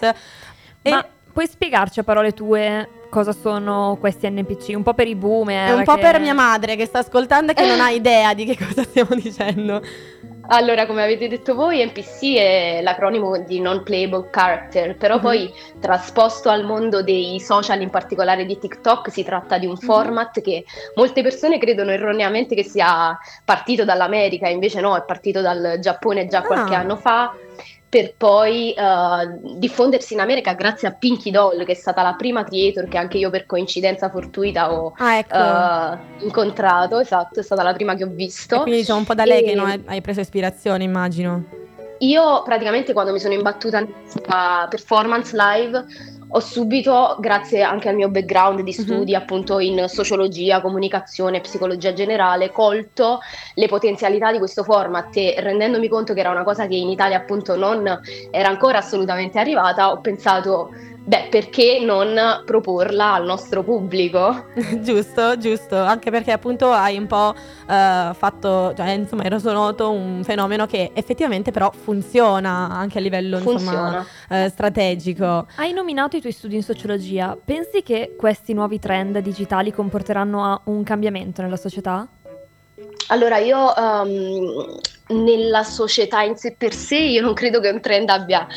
E 0.81 0.89
Ma 0.89 1.05
puoi 1.31 1.47
spiegarci 1.47 1.99
a 1.99 2.03
parole 2.03 2.31
tue 2.33 2.89
cosa 3.09 3.31
sono 3.33 3.97
questi 3.99 4.29
NPC? 4.29 4.73
Un 4.75 4.83
po' 4.83 4.93
per 4.93 5.07
i 5.07 5.15
boomer. 5.15 5.69
è 5.69 5.73
un 5.73 5.83
po' 5.83 5.95
che- 5.95 6.01
per 6.01 6.19
mia 6.19 6.33
madre 6.33 6.75
che 6.75 6.85
sta 6.85 6.99
ascoltando 6.99 7.51
e 7.51 7.55
che 7.55 7.65
non 7.65 7.79
ha 7.79 7.89
idea 7.89 8.33
di 8.33 8.45
che 8.45 8.57
cosa 8.57 8.83
stiamo 8.83 9.15
dicendo. 9.15 9.81
Allora, 10.47 10.85
come 10.85 11.01
avete 11.03 11.27
detto 11.27 11.55
voi, 11.55 11.83
NPC 11.83 12.35
è 12.37 12.79
l'acronimo 12.83 13.37
di 13.43 13.59
Non 13.59 13.81
Playable 13.83 14.29
Character, 14.29 14.95
però 14.95 15.15
Mhm. 15.15 15.21
poi 15.21 15.51
trasposto 15.79 16.49
al 16.49 16.63
mondo 16.65 17.01
dei 17.01 17.39
social, 17.39 17.81
in 17.81 17.89
particolare 17.89 18.45
di 18.45 18.57
TikTok, 18.57 19.11
si 19.11 19.23
tratta 19.23 19.55
Mhm. 19.55 19.61
di 19.61 19.65
un 19.67 19.77
format 19.77 20.41
che 20.41 20.63
molte 20.95 21.23
persone 21.23 21.57
credono 21.57 21.91
erroneamente 21.91 22.53
che 22.53 22.63
sia 22.63 23.17
partito 23.43 23.83
dall'America, 23.85 24.47
invece 24.47 24.81
no, 24.81 24.95
è 24.95 25.03
partito 25.03 25.41
dal 25.41 25.77
Giappone 25.79 26.27
già 26.27 26.43
qualche 26.43 26.75
Ah. 26.75 26.79
anno 26.79 26.95
fa. 26.95 27.33
Per 27.95 28.13
poi 28.17 28.73
eh, 28.73 29.39
diffondersi 29.57 30.15
in 30.15 30.19
America 30.19 30.51
grazie 30.51 30.85
a 30.89 30.91
Pinky 30.91 31.31
Doll, 31.31 31.63
che 31.63 31.71
è 31.71 31.75
stata 31.75 32.01
la 32.03 32.11
prima 32.15 32.43
creator 32.43 32.89
che 32.89 32.97
anche 32.97 33.17
io 33.17 33.29
per 33.29 33.45
coincidenza 33.45 34.09
fortuita 34.09 34.73
ho 34.73 34.91
Ah, 34.97 35.15
ecco. 35.19 35.33
eh, 35.33 36.25
incontrato. 36.25 36.99
Esatto, 36.99 37.39
è 37.39 37.43
stata 37.43 37.63
la 37.63 37.71
prima 37.71 37.95
che 37.95 38.03
ho 38.03 38.09
visto. 38.11 38.55
E 38.55 38.59
quindi 38.63 38.79
diciamo 38.81 38.99
un 38.99 39.05
po' 39.05 39.13
da 39.13 39.23
lei 39.23 39.43
E- 39.43 39.45
che 39.45 39.53
no, 39.55 39.63
hai- 39.63 39.81
hai 39.85 40.01
preso 40.01 40.19
ispirazione, 40.19 40.83
immagino. 40.83 41.45
Io 41.99 42.43
praticamente 42.43 42.91
quando 42.91 43.13
mi 43.13 43.19
sono 43.21 43.33
imbattuta 43.33 43.79
nella 43.79 44.67
performance 44.69 45.33
live 45.33 45.85
ho 46.35 46.39
subito, 46.41 47.15
grazie 47.21 47.61
anche 47.61 47.87
al 47.87 47.95
mio 47.95 48.09
background 48.09 48.59
di 48.59 48.73
studi 48.73 49.15
appunto 49.15 49.59
in 49.59 49.85
sociologia, 49.87 50.59
comunicazione, 50.59 51.39
psicologia 51.39 51.93
generale, 51.93 52.51
colto 52.51 53.19
le 53.53 53.67
potenzialità 53.67 54.33
di 54.33 54.37
questo 54.37 54.63
format 54.63 55.15
e 55.15 55.35
rendendomi 55.37 55.87
conto 55.87 56.13
che 56.13 56.19
era 56.19 56.31
una 56.31 56.43
cosa 56.43 56.67
che 56.67 56.75
in 56.75 56.89
Italia 56.89 57.15
appunto 57.17 57.55
non 57.55 58.01
era 58.31 58.49
ancora 58.49 58.79
assolutamente 58.79 59.39
arrivata, 59.39 59.91
ho 59.91 60.01
pensato, 60.01 60.71
beh, 61.05 61.27
perché 61.29 61.79
non 61.81 62.41
proporla 62.45 63.13
al 63.13 63.25
nostro 63.25 63.63
pubblico? 63.63 64.45
giusto, 64.81 65.37
giusto, 65.37 65.77
anche 65.77 66.11
perché 66.11 66.31
appunto 66.31 66.71
hai 66.71 66.97
un 66.97 67.07
po' 67.07 67.33
eh, 67.33 68.11
fatto, 68.13 68.73
cioè 68.75 68.89
insomma 68.89 69.23
hai 69.23 69.29
reso 69.29 69.51
noto 69.51 69.91
un 69.91 70.23
fenomeno 70.23 70.65
che 70.65 70.91
effettivamente 70.93 71.51
però 71.51 71.71
funziona 71.71 72.69
anche 72.71 72.97
a 72.97 73.01
livello 73.01 73.37
insomma 73.37 73.57
Funziona. 73.57 74.05
eh, 74.29 74.49
strategico. 74.49 75.47
Hai 75.55 75.71
nominato 75.71 76.17
i 76.17 76.21
tuoi 76.21 76.33
studi 76.33 76.55
in 76.55 76.63
sociologia. 76.63 77.37
Pensi 77.43 77.83
che 77.83 78.15
questi 78.17 78.53
nuovi 78.53 78.79
trend 78.79 79.19
digitali 79.19 79.71
comporteranno 79.71 80.43
a 80.43 80.59
un 80.65 80.83
cambiamento 80.83 81.41
nella 81.41 81.57
società? 81.57 82.07
Allora, 83.07 83.37
io 83.37 83.75
ehm, 83.75 84.77
nella 85.07 85.63
società 85.63 86.21
in 86.23 86.35
sé 86.35 86.55
per 86.57 86.73
sé, 86.73 86.97
io 86.97 87.21
non 87.21 87.33
credo 87.33 87.59
che 87.59 87.69
un 87.69 87.79
trend 87.79 88.09
abbia 88.09 88.47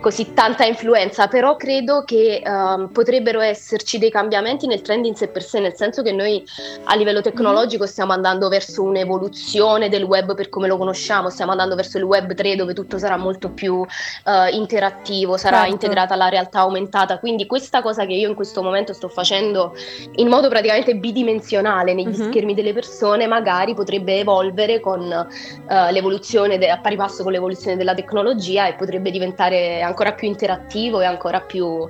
così 0.00 0.32
tanta 0.32 0.64
influenza, 0.64 1.26
però 1.26 1.56
credo 1.56 2.04
che 2.04 2.40
ehm, 2.44 2.90
potrebbero 2.92 3.40
esserci 3.40 3.98
dei 3.98 4.10
cambiamenti 4.10 4.68
nel 4.68 4.80
trend 4.80 5.06
in 5.06 5.16
sé 5.16 5.26
per 5.26 5.42
sé, 5.42 5.58
nel 5.58 5.74
senso 5.74 6.02
che 6.02 6.12
noi 6.12 6.44
a 6.84 6.94
livello 6.94 7.20
tecnologico 7.20 7.84
stiamo 7.84 8.12
andando 8.12 8.48
verso 8.48 8.82
un'evoluzione 8.82 9.88
del 9.88 10.04
web 10.04 10.36
per 10.36 10.48
come 10.50 10.68
lo 10.68 10.76
conosciamo, 10.76 11.30
stiamo 11.30 11.50
andando 11.50 11.74
verso 11.74 11.98
il 11.98 12.04
web 12.04 12.32
3 12.32 12.54
dove 12.54 12.74
tutto 12.74 12.96
sarà 12.98 13.16
molto 13.16 13.50
più 13.50 13.84
eh, 14.24 14.50
interattivo, 14.50 15.36
sarà 15.36 15.58
Certo. 15.58 15.72
integrata 15.72 16.14
la 16.14 16.28
realtà 16.28 16.60
aumentata, 16.60 17.18
quindi 17.18 17.46
questa 17.46 17.82
cosa 17.82 18.06
che 18.06 18.12
io 18.12 18.28
in 18.28 18.36
questo 18.36 18.62
momento 18.62 18.92
sto 18.92 19.08
facendo 19.08 19.74
in 20.16 20.28
modo 20.28 20.48
praticamente 20.48 20.94
bidimensionale 20.94 21.92
negli 21.92 22.16
Mhm. 22.16 22.30
schermi 22.30 22.54
delle 22.54 22.72
persone, 22.72 23.26
magari 23.26 23.74
potrebbe 23.74 24.18
evolvere 24.20 24.78
con 24.78 25.10
eh, 25.10 25.87
l'evoluzione, 25.90 26.58
de- 26.58 26.70
a 26.70 26.78
pari 26.78 26.96
passo 26.96 27.22
con 27.22 27.32
l'evoluzione 27.32 27.76
della 27.76 27.94
tecnologia 27.94 28.66
e 28.66 28.74
potrebbe 28.74 29.10
diventare 29.10 29.82
ancora 29.82 30.12
più 30.12 30.28
interattivo 30.28 31.00
e 31.00 31.04
ancora 31.04 31.40
più 31.40 31.88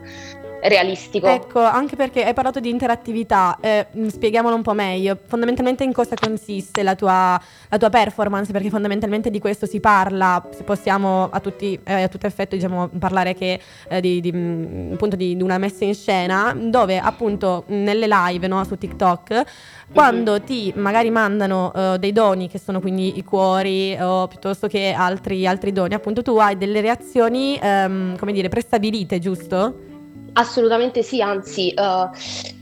realistico. 0.63 1.27
Ecco, 1.27 1.61
anche 1.61 1.97
perché 1.97 2.25
hai 2.25 2.35
parlato 2.35 2.61
di 2.61 2.69
interattività, 2.71 3.59
eh, 3.61 3.87
mh, 3.91 4.07
spieghiamolo 4.09 4.55
un 4.55 4.63
po' 4.63 4.73
meglio. 4.73 5.19
Fondamentalmente 5.27 5.85
in 5.85 5.93
cosa 5.93 6.15
consiste 6.21 6.83
la 6.83 6.95
tua, 6.95 7.41
la 7.69 7.79
tua 7.79 7.91
performance? 7.91 8.53
Perché 8.53 8.69
fondamentalmente 8.71 9.31
di 9.31 9.39
questo 9.39 9.67
si 9.67 9.81
parla, 9.81 10.45
se 10.51 10.65
possiamo 10.65 11.29
a 11.31 11.41
tutti, 11.41 11.79
eh, 11.85 12.03
a 12.03 12.09
tutto 12.09 12.27
effetto 12.27 12.57
diciamo, 12.57 12.89
parlare 12.99 13.35
che 13.35 13.61
eh, 13.89 14.01
di, 14.01 14.21
di, 14.21 14.33
mh, 14.33 14.91
appunto 14.95 15.17
di, 15.17 15.37
di 15.37 15.43
una 15.43 15.59
messa 15.59 15.85
in 15.85 15.95
scena, 15.95 16.57
dove 16.59 16.99
appunto 16.99 17.65
mh, 17.67 17.75
nelle 17.75 18.07
live 18.09 18.47
no, 18.47 18.65
su 18.65 18.77
TikTok, 18.77 19.43
quando 19.93 20.41
ti 20.43 20.73
magari 20.77 21.11
mandano 21.11 21.73
eh, 21.75 21.97
dei 21.99 22.13
doni, 22.13 22.49
che 22.49 22.59
sono 22.59 22.81
quindi 22.81 23.17
i 23.17 23.25
cuori 23.25 23.97
o 23.99 24.27
piuttosto 24.29 24.67
che 24.67 24.93
altri, 24.93 25.47
altri 25.47 25.73
doni, 25.73 25.95
appunto 25.95 26.23
tu 26.23 26.37
hai 26.37 26.59
delle 26.59 26.81
reazioni, 26.81 27.59
ehm, 27.61 28.19
come 28.19 28.33
dire, 28.33 28.49
prestabilite, 28.49 29.19
giusto? 29.19 29.97
Assolutamente 30.35 31.03
sì, 31.03 31.21
anzi, 31.21 31.71
eh, 31.71 32.09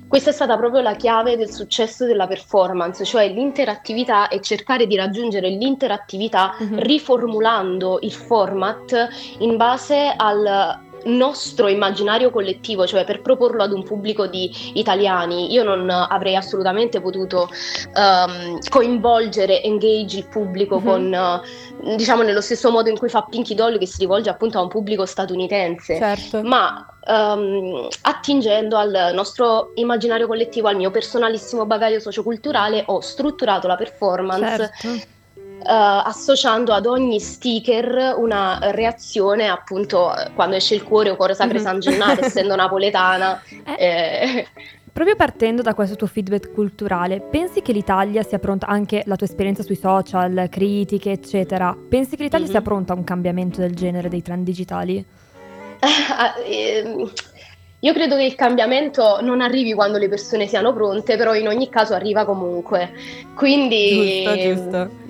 questa 0.09 0.31
è 0.31 0.33
stata 0.33 0.57
proprio 0.57 0.81
la 0.83 0.95
chiave 0.95 1.37
del 1.37 1.51
successo 1.51 2.07
della 2.07 2.27
performance, 2.27 3.05
cioè 3.05 3.29
l'interattività 3.29 4.29
e 4.29 4.41
cercare 4.41 4.87
di 4.87 4.97
raggiungere 4.97 5.49
l'interattività 5.49 6.55
Mhm. 6.59 6.79
riformulando 6.79 7.99
il 8.03 8.13
format 8.13 9.09
in 9.39 9.57
base 9.57 10.13
al 10.17 10.85
nostro 11.07 11.69
immaginario 11.69 12.31
collettivo, 12.31 12.85
cioè 12.85 13.05
per 13.05 13.21
proporlo 13.23 13.63
ad 13.63 13.71
un 13.73 13.85
pubblico 13.85 14.27
di 14.27 14.51
italiani. 14.75 15.53
Io 15.53 15.63
non 15.63 15.89
avrei 15.89 16.35
assolutamente 16.35 17.01
potuto 17.01 17.49
ehm, 17.95 18.59
coinvolgere, 18.69 19.63
engage 19.63 20.19
il 20.19 20.27
pubblico 20.29 20.79
Mhm. 20.79 20.85
con, 20.85 21.15
eh, 21.15 21.41
diciamo, 21.83 22.23
nello 22.23 22.41
stesso 22.41 22.71
modo 22.71 22.89
in 22.89 22.99
cui 22.99 23.09
fa 23.09 23.23
Pinky 23.23 23.55
Doll 23.55 23.79
che 23.79 23.87
si 23.87 23.99
rivolge 23.99 24.31
appunto 24.31 24.59
a 24.59 24.63
un 24.63 24.69
pubblico 24.69 25.05
statunitense 25.07 25.97
Certo. 25.97 26.43
ma 26.43 26.87
ehm, 27.07 27.89
attingendo 28.03 28.77
al 28.77 29.11
nostro 29.15 29.73
immaginario 29.75 30.27
collettivo, 30.27 30.69
al 30.69 30.77
mio 30.77 30.91
personalissimo 30.91 31.67
bagaglio 31.67 32.01
socioculturale, 32.01 32.85
ho 32.87 33.01
strutturato 33.01 33.67
la 33.67 33.77
performance 33.77 34.73
Certo. 34.81 34.89
eh, 34.89 35.63
associando 35.65 36.73
ad 36.73 36.87
ogni 36.87 37.19
sticker 37.21 38.15
una 38.17 38.59
reazione, 38.71 39.49
appunto, 39.49 40.15
eh, 40.17 40.31
quando 40.35 40.57
esce 40.57 40.75
il 40.75 40.83
cuore 40.85 41.11
o 41.11 41.17
cuore 41.17 41.35
sacre 41.35 41.59
Mhm. 41.59 41.65
San 41.65 41.81
Gennaro, 41.81 42.21
essendo 42.25 42.55
napoletana. 42.57 43.43
eh, 43.79 44.47
proprio 44.97 45.15
partendo 45.15 45.61
da 45.61 45.75
questo 45.75 45.95
tuo 45.95 46.07
feedback 46.07 46.51
culturale, 46.55 47.21
pensi 47.21 47.61
che 47.61 47.73
l'Italia 47.73 48.23
sia 48.23 48.39
pronta, 48.39 48.67
anche 48.67 49.03
la 49.05 49.15
tua 49.15 49.27
esperienza 49.27 49.63
sui 49.63 49.77
social, 49.77 50.47
critiche, 50.51 51.11
eccetera, 51.11 51.77
pensi 51.87 52.17
che 52.17 52.23
l'Italia 52.23 52.47
Mhm. 52.47 52.51
sia 52.53 52.63
pronta 52.63 52.95
a 52.95 52.97
un 52.97 53.05
cambiamento 53.05 53.61
del 53.61 53.75
genere 53.75 54.09
dei 54.09 54.23
trend 54.23 54.43
digitali? 54.47 55.05
Ah, 56.17 56.35
ehm, 56.43 57.11
Io 57.81 57.93
credo 57.93 58.17
che 58.17 58.23
il 58.25 58.35
cambiamento 58.37 59.21
non 59.21 59.43
arrivi 59.43 59.75
quando 59.75 59.99
le 59.99 60.09
persone 60.09 60.47
siano 60.47 60.73
pronte, 60.73 61.19
però 61.19 61.35
in 61.35 61.47
ogni 61.47 61.69
caso 61.69 61.93
arriva 61.93 62.25
comunque. 62.25 62.93
Quindi 63.35 63.89
Giusto, 63.91 64.39
giusto. 64.39 65.06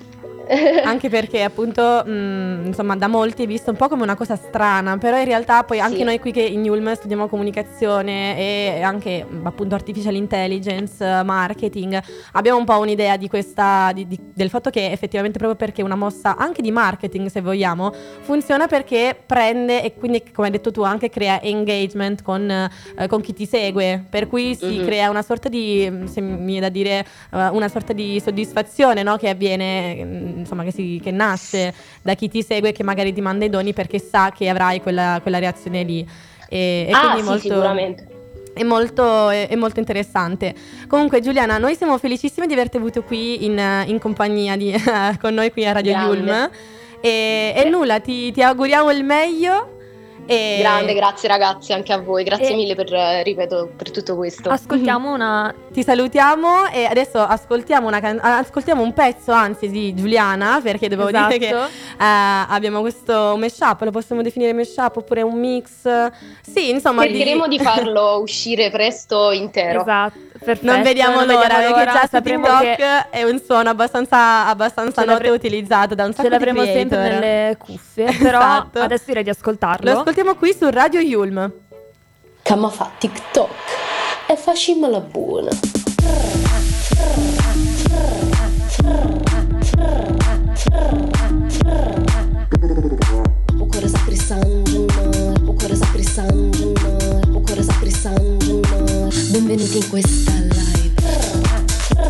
Anche 0.83 1.09
perché 1.09 1.43
appunto, 1.43 2.03
mh, 2.05 2.67
insomma, 2.67 2.95
da 2.95 3.07
molti 3.07 3.43
è 3.43 3.47
visto 3.47 3.69
un 3.71 3.75
po' 3.77 3.87
come 3.87 4.03
una 4.03 4.15
cosa 4.15 4.35
strana, 4.35 4.97
però 4.97 5.17
in 5.17 5.25
realtà 5.25 5.63
poi 5.63 5.79
anche 5.79 5.97
Sì. 5.97 6.03
noi 6.03 6.19
qui 6.19 6.31
che 6.31 6.41
in 6.41 6.67
Ulm 6.69 6.93
studiamo 6.93 7.27
comunicazione 7.27 8.37
e 8.37 8.81
anche 8.81 9.25
appunto 9.43 9.75
artificial 9.75 10.15
intelligence, 10.15 11.03
marketing, 11.23 11.99
abbiamo 12.33 12.57
un 12.59 12.65
po' 12.65 12.77
un'idea 12.79 13.17
di 13.17 13.27
questa, 13.27 13.91
di- 13.93 14.07
di- 14.07 14.19
del 14.33 14.49
fatto 14.49 14.69
che 14.69 14.91
effettivamente 14.91 15.37
proprio 15.37 15.57
perché 15.57 15.81
una 15.81 15.95
mossa 15.95 16.35
anche 16.37 16.61
di 16.61 16.71
marketing, 16.71 17.27
se 17.27 17.41
vogliamo, 17.41 17.93
funziona 18.21 18.67
perché 18.67 19.17
prende 19.25 19.83
e 19.83 19.93
quindi, 19.95 20.23
come 20.31 20.47
hai 20.47 20.53
detto 20.53 20.71
tu, 20.71 20.81
anche 20.83 21.09
crea 21.09 21.41
engagement 21.41 22.21
con, 22.21 22.49
eh, 22.49 23.07
con 23.07 23.21
chi 23.21 23.33
ti 23.33 23.45
segue, 23.45 24.03
per 24.09 24.27
cui 24.27 24.55
si 24.55 24.65
Mhm. 24.79 24.85
crea 24.85 25.09
una 25.09 25.21
sorta 25.21 25.49
di, 25.49 25.91
se 26.05 26.21
mi 26.21 26.45
viene 26.45 26.61
da 26.61 26.69
dire, 26.69 27.05
eh, 27.33 27.47
una 27.49 27.67
sorta 27.67 27.93
di 27.93 28.21
soddisfazione 28.23 29.03
no? 29.03 29.17
che 29.17 29.29
avviene, 29.29 30.03
mh, 30.03 30.36
insomma, 30.37 30.63
che, 30.63 30.71
si- 30.71 30.99
che 31.03 31.11
nasce 31.11 31.73
da 32.01 32.13
chi 32.13 32.29
ti 32.29 32.43
segue, 32.43 32.71
che 32.71 32.83
magari 32.83 33.13
ti 33.13 33.21
manda 33.21 33.45
i 33.45 33.49
doni 33.49 33.73
perché 33.73 33.99
sa 33.99 34.31
che 34.31 34.49
avrai 34.49 34.81
quella, 34.81 35.19
quella 35.21 35.39
reazione 35.39 35.83
lì. 35.83 36.07
E, 36.49 36.85
e 36.87 36.91
ah, 36.91 36.99
quindi 36.99 37.19
sì, 37.19 37.25
molto, 37.25 37.41
sicuramente. 37.41 38.07
è 38.53 38.63
molto, 38.63 39.29
è, 39.29 39.47
è 39.47 39.55
molto 39.55 39.79
interessante. 39.79 40.53
Comunque, 40.87 41.19
Giuliana, 41.21 41.57
noi 41.57 41.75
siamo 41.75 41.97
felicissime 41.97 42.47
di 42.47 42.53
averti 42.53 42.77
avuto 42.77 43.03
qui 43.03 43.45
in, 43.45 43.83
in 43.87 43.99
compagnia 43.99 44.55
di- 44.55 44.73
con 45.19 45.33
noi 45.33 45.51
qui 45.51 45.65
a 45.65 45.73
Radio 45.73 45.91
Grande. 45.91 46.15
Yulm. 46.15 46.49
E, 47.01 47.53
e 47.55 47.69
nulla, 47.69 47.99
ti, 47.99 48.31
ti 48.31 48.41
auguriamo 48.41 48.91
il 48.91 49.03
meglio. 49.03 49.76
E 50.29 50.57
Grande, 50.59 50.93
grazie 50.93 51.29
ragazzi, 51.29 51.71
anche 51.73 51.93
a 51.93 51.99
voi. 51.99 52.23
Grazie 52.23 52.49
E- 52.49 52.55
mille 52.55 52.75
per, 52.75 52.93
eh, 52.93 53.23
ripeto, 53.23 53.71
per 53.75 53.91
tutto 53.91 54.15
questo. 54.15 54.49
Ascoltiamo 54.49 55.11
una... 55.13 55.53
Ti 55.71 55.83
salutiamo 55.83 56.67
e 56.67 56.85
adesso 56.85 57.19
ascoltiamo, 57.19 57.87
una 57.87 57.99
can- 57.99 58.19
ascoltiamo 58.21 58.81
un 58.81 58.93
pezzo, 58.93 59.31
anzi, 59.31 59.69
di 59.69 59.93
Giuliana, 59.93 60.59
perché 60.61 60.89
devo 60.89 61.07
Esatto. 61.07 61.37
dire 61.37 61.39
che 61.39 61.55
eh, 61.55 61.65
abbiamo 61.97 62.81
questo 62.81 63.35
mashup, 63.37 63.81
lo 63.81 63.91
possiamo 63.91 64.21
definire 64.21 64.53
mashup 64.53 64.97
oppure 64.97 65.21
un 65.21 65.39
mix. 65.39 65.87
Sì, 66.41 66.69
insomma, 66.71 67.05
di- 67.05 67.15
Cercheremo 67.15 67.47
di 67.47 67.59
farlo 67.59 68.19
uscire 68.21 68.69
presto 68.69 69.31
intero. 69.31 69.81
Esatto, 69.81 70.17
perfetto. 70.43 70.71
Non 70.71 70.81
vediamo 70.81 71.15
non 71.17 71.27
l'ora, 71.27 71.47
vediamo 71.47 71.75
perché 71.75 71.89
l'ora, 71.91 71.91
già 71.91 72.17
su 72.17 72.21
TikTok 72.23 72.75
che 72.75 73.09
è 73.09 73.23
un 73.23 73.41
suono 73.43 73.69
abbastanza, 73.69 74.47
abbastanza 74.47 75.01
Ce 75.01 75.07
noto 75.07 75.23
e 75.23 75.29
utilizzato 75.31 75.95
da 75.95 76.05
un 76.05 76.11
sacco 76.13 76.23
ce 76.23 76.29
l'avremo 76.29 76.63
di 76.63 76.71
creator. 76.71 76.97
sempre 76.99 77.19
nelle 77.19 77.57
cuffie, 77.57 78.05
però 78.21 78.39
Esatto. 78.39 78.79
adesso 78.79 79.03
direi 79.07 79.23
di 79.23 79.29
ascoltarlo. 79.29 79.91
Lo 79.91 79.97
ascoltiamo 79.99 80.35
qui 80.35 80.53
su 80.57 80.69
Radio 80.69 80.99
Yulm. 80.99 81.51
Ma 82.55 82.69
fa 82.69 82.89
TikTok 82.97 83.49
e 84.27 84.35
facciamola 84.37 84.99
buona. 84.99 85.49
O 93.59 93.67
sacri 93.87 94.15
San 94.15 94.39
Gennaro, 94.65 95.33
o 95.47 95.55
San 96.03 96.51
Gennaro, 96.51 97.31
o 97.33 97.41
Gennaro. 97.43 98.36
Benvenuti 99.37 99.77
in 99.77 99.89
questa 99.89 100.31
live. 100.31 102.07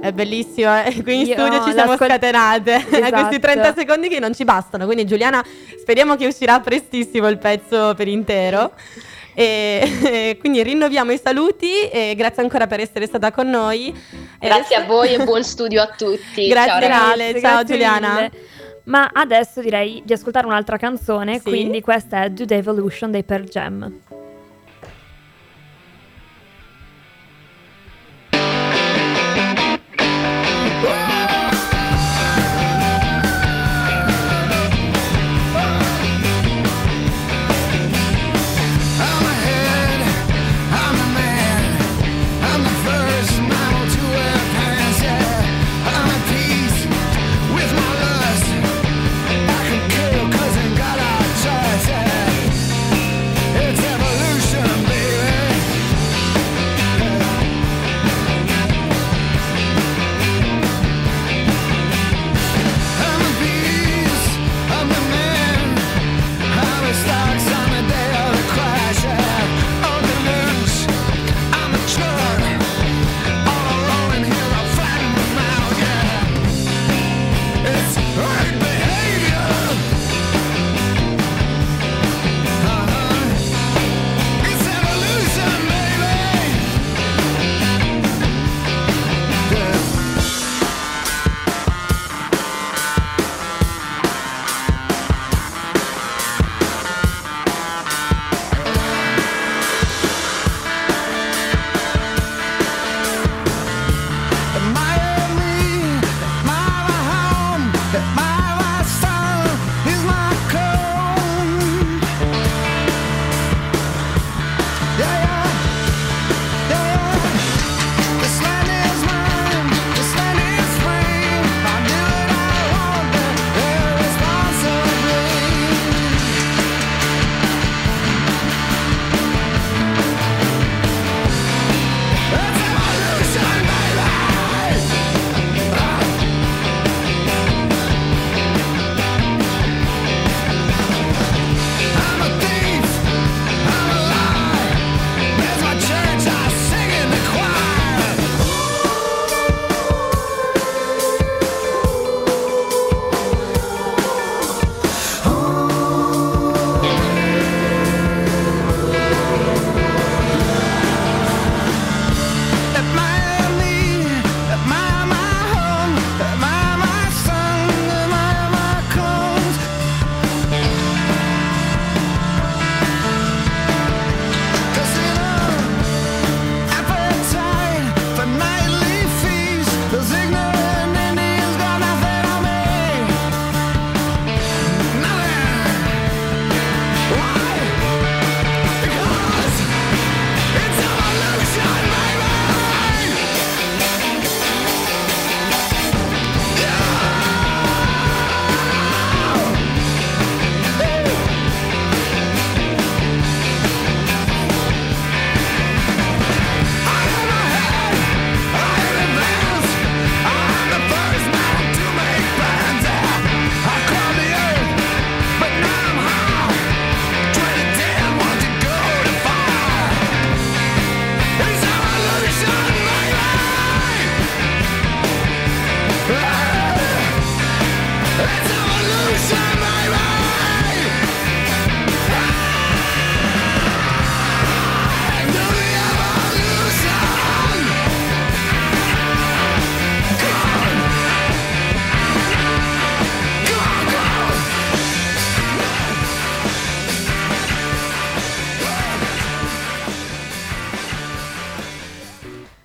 È 0.00 0.12
bellissimo, 0.12 0.82
eh. 0.84 1.02
qui 1.02 1.20
in 1.20 1.26
Io 1.26 1.32
studio 1.34 1.64
ci 1.64 1.72
siamo 1.72 1.90
l'ascol- 1.92 2.08
scatenate. 2.08 2.74
Esatto. 2.90 3.10
Questi 3.14 3.38
30 3.40 3.74
secondi 3.74 4.08
che 4.08 4.18
non 4.18 4.34
ci 4.34 4.44
bastano. 4.44 4.84
Quindi, 4.84 5.06
Giuliana, 5.06 5.42
speriamo 5.80 6.16
che 6.16 6.26
uscirà 6.26 6.60
prestissimo 6.60 7.28
il 7.28 7.38
pezzo 7.38 7.94
per 7.94 8.08
intero. 8.08 8.72
E, 9.34 9.88
e 10.04 10.36
quindi 10.40 10.62
rinnoviamo 10.62 11.12
i 11.12 11.20
saluti 11.22 11.88
e 11.88 12.14
grazie 12.16 12.42
ancora 12.42 12.66
per 12.66 12.80
essere 12.80 13.06
stata 13.06 13.30
con 13.32 13.48
noi. 13.48 13.86
E 14.38 14.46
Grazie 14.46 14.74
a 14.76 14.78
adesso- 14.80 14.92
voi 14.92 15.14
e 15.14 15.18
buon 15.24 15.42
studio 15.44 15.80
a 15.80 15.86
tutti. 15.96 16.48
Grazie 16.48 16.70
Ciao, 16.70 16.80
ragazzi. 16.80 17.40
ciao, 17.40 17.40
grazie 17.40 17.64
Giuliana. 17.64 18.14
mille. 18.14 18.30
Ma 18.84 19.10
adesso 19.12 19.60
direi 19.60 20.02
di 20.04 20.12
ascoltare 20.12 20.46
un'altra 20.46 20.76
canzone, 20.76 21.38
Sì. 21.38 21.44
quindi 21.48 21.80
questa 21.80 22.24
è 22.24 22.30
Do 22.30 22.44
the 22.44 22.56
Evolution 22.56 23.10
dei 23.10 23.24
Per 23.24 23.42
Jam. 23.44 23.92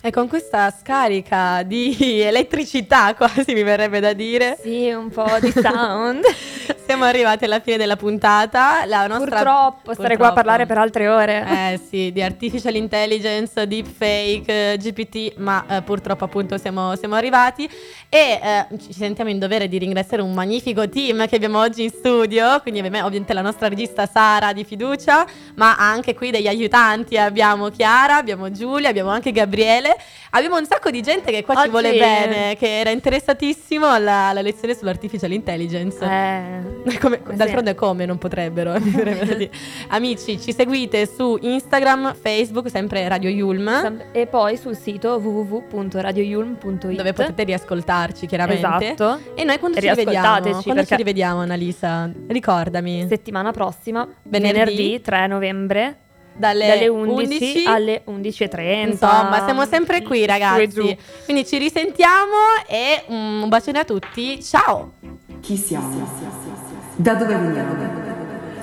E 0.10 0.12
con 0.12 0.28
questa 0.28 0.74
scarica 0.76 1.62
di 1.62 1.96
elettricità, 2.20 3.14
quasi 3.14 3.54
mi 3.54 3.62
verrebbe 3.62 4.00
da 4.00 4.14
dire. 4.14 4.58
Sì, 4.60 4.90
un 4.90 5.10
po' 5.10 5.38
di 5.40 5.52
sound. 5.52 6.24
Siamo 6.90 7.06
arrivati 7.06 7.46
alla 7.46 7.60
fine 7.60 7.78
della 7.78 7.98
puntata. 7.98 8.84
La 8.88 9.06
nostra... 9.06 9.44
Purtroppo, 9.44 9.94
starei 9.94 10.18
qua 10.18 10.30
a 10.30 10.34
parlare 10.34 10.66
per 10.66 10.80
altre 10.80 11.08
ore. 11.08 11.46
Eh 11.48 11.80
sì, 11.88 12.12
di 12.12 12.20
artificial 12.24 12.74
intelligence, 12.74 13.68
deepfake, 13.68 14.74
eh, 14.74 14.78
GPT, 14.80 15.38
ma 15.38 15.64
eh, 15.70 15.82
purtroppo 15.84 16.24
appunto 16.24 16.58
siamo, 16.58 16.96
siamo 16.96 17.14
arrivati 17.14 17.70
e 18.10 18.40
eh, 18.42 18.66
ci 18.80 18.92
sentiamo 18.92 19.30
in 19.30 19.38
dovere 19.38 19.68
di 19.68 19.78
ringraziare 19.78 20.24
un 20.24 20.34
magnifico 20.34 20.90
team 20.90 21.28
che 21.28 21.36
abbiamo 21.36 21.60
oggi 21.60 21.84
in 21.84 21.92
studio, 21.92 22.60
quindi 22.62 22.80
ovvi- 22.80 23.02
ovviamente 23.02 23.34
la 23.34 23.42
nostra 23.42 23.68
regista 23.68 24.08
Sara 24.08 24.52
di 24.52 24.64
fiducia, 24.64 25.28
ma 25.58 25.78
anche 25.78 26.16
qui 26.16 26.32
degli 26.32 26.48
aiutanti 26.48 27.20
abbiamo 27.20 27.70
Chiara, 27.70 28.16
abbiamo 28.16 28.50
Giulia, 28.50 28.90
abbiamo 28.90 29.12
anche 29.12 29.32
Gabriele, 29.32 29.96
abbiamo 30.32 30.58
un 30.58 30.66
sacco 30.66 30.90
di 30.90 31.04
gente 31.04 31.30
che 31.30 31.44
qua 31.44 31.54
ci 31.54 31.60
Oggi- 31.60 31.70
vuole 31.70 31.92
bene, 31.92 32.56
che 32.56 32.80
era 32.80 32.90
interessatissimo 32.90 33.86
alla, 33.88 34.30
alla 34.30 34.42
lezione 34.42 34.74
sull'artificial 34.74 35.32
intelligence. 35.32 36.04
Eh, 36.04 36.79
Come- 37.00 37.22
d'altronde 37.34 37.76
come 37.76 38.06
non 38.06 38.18
potrebbero 38.18 38.74
amici 39.90 40.40
ci 40.40 40.54
seguite 40.54 41.06
su 41.06 41.38
Instagram 41.42 42.16
Facebook 42.16 42.70
sempre 42.70 43.08
Radio 43.08 43.30
Yulm 43.30 44.02
E 44.12 44.28
poi 44.28 44.58
sul 44.58 44.76
sito 44.76 45.18
www.radioyulm.it 45.18 46.86
dove 46.96 47.14
potete 47.14 47.44
riascoltarci 47.44 48.26
chiaramente 48.26 48.92
Esatto. 48.94 49.20
e 49.36 49.44
noi 49.44 49.60
quando 49.60 49.80
ci 49.80 49.88
rivediamo 49.90 50.62
quando 50.64 50.86
ci 50.86 50.96
rivediamo 50.96 51.40
Annalisa 51.42 52.12
ricordami 52.28 53.06
settimana 53.08 53.52
prossima, 53.52 54.08
Venerdì. 54.24 54.58
venerdì, 54.58 55.02
3 55.02 55.28
novembre, 55.28 55.98
dalle, 56.36 56.68
dalle 56.68 56.88
11, 56.88 57.14
11 57.26 57.64
alle 57.66 58.04
11.30. 58.08 58.88
Insomma, 58.90 59.42
siamo 59.46 59.66
sempre 59.66 60.02
qui, 60.02 60.26
ragazzi. 60.26 60.70
giù. 60.70 60.96
Quindi 61.26 61.46
ci 61.46 61.58
risentiamo 61.58 62.36
e 62.68 63.04
un 63.08 63.48
bacione 63.50 63.80
a 63.80 63.84
tutti. 63.84 64.42
Ciao! 64.42 64.94
Chi 65.42 65.56
siamo? 65.58 66.59
Da 67.00 67.14
dove 67.14 67.34
veniamo? 67.34 67.76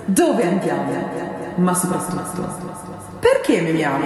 Dove 0.05 0.43
andiamo? 0.43 0.93
Ma 1.55 1.73
soprattutto, 1.73 2.47
perché 3.19 3.63
memiamo? 3.63 4.05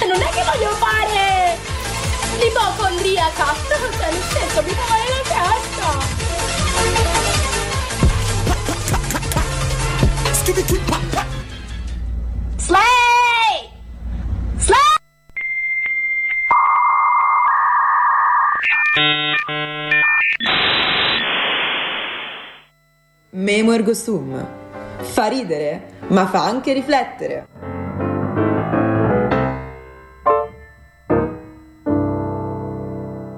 Non 0.00 0.20
è 0.20 0.30
che 0.30 0.42
voglio 0.42 0.70
fare 0.80 1.56
l'ipocondriaca. 2.40 3.54
Cioè, 3.98 4.10
nel 4.10 4.22
senso, 4.32 4.62
mi 4.62 4.70
fa 4.70 4.84
male 4.88 5.04
la 5.14 5.22
testa. 5.22 5.88
Slay! 12.56 13.27
Memo 23.30 23.72
ergo 23.72 23.94
sum. 23.94 24.46
Fa 25.00 25.26
ridere, 25.26 25.92
ma 26.08 26.26
fa 26.26 26.44
anche 26.44 26.72
riflettere. 26.72 27.77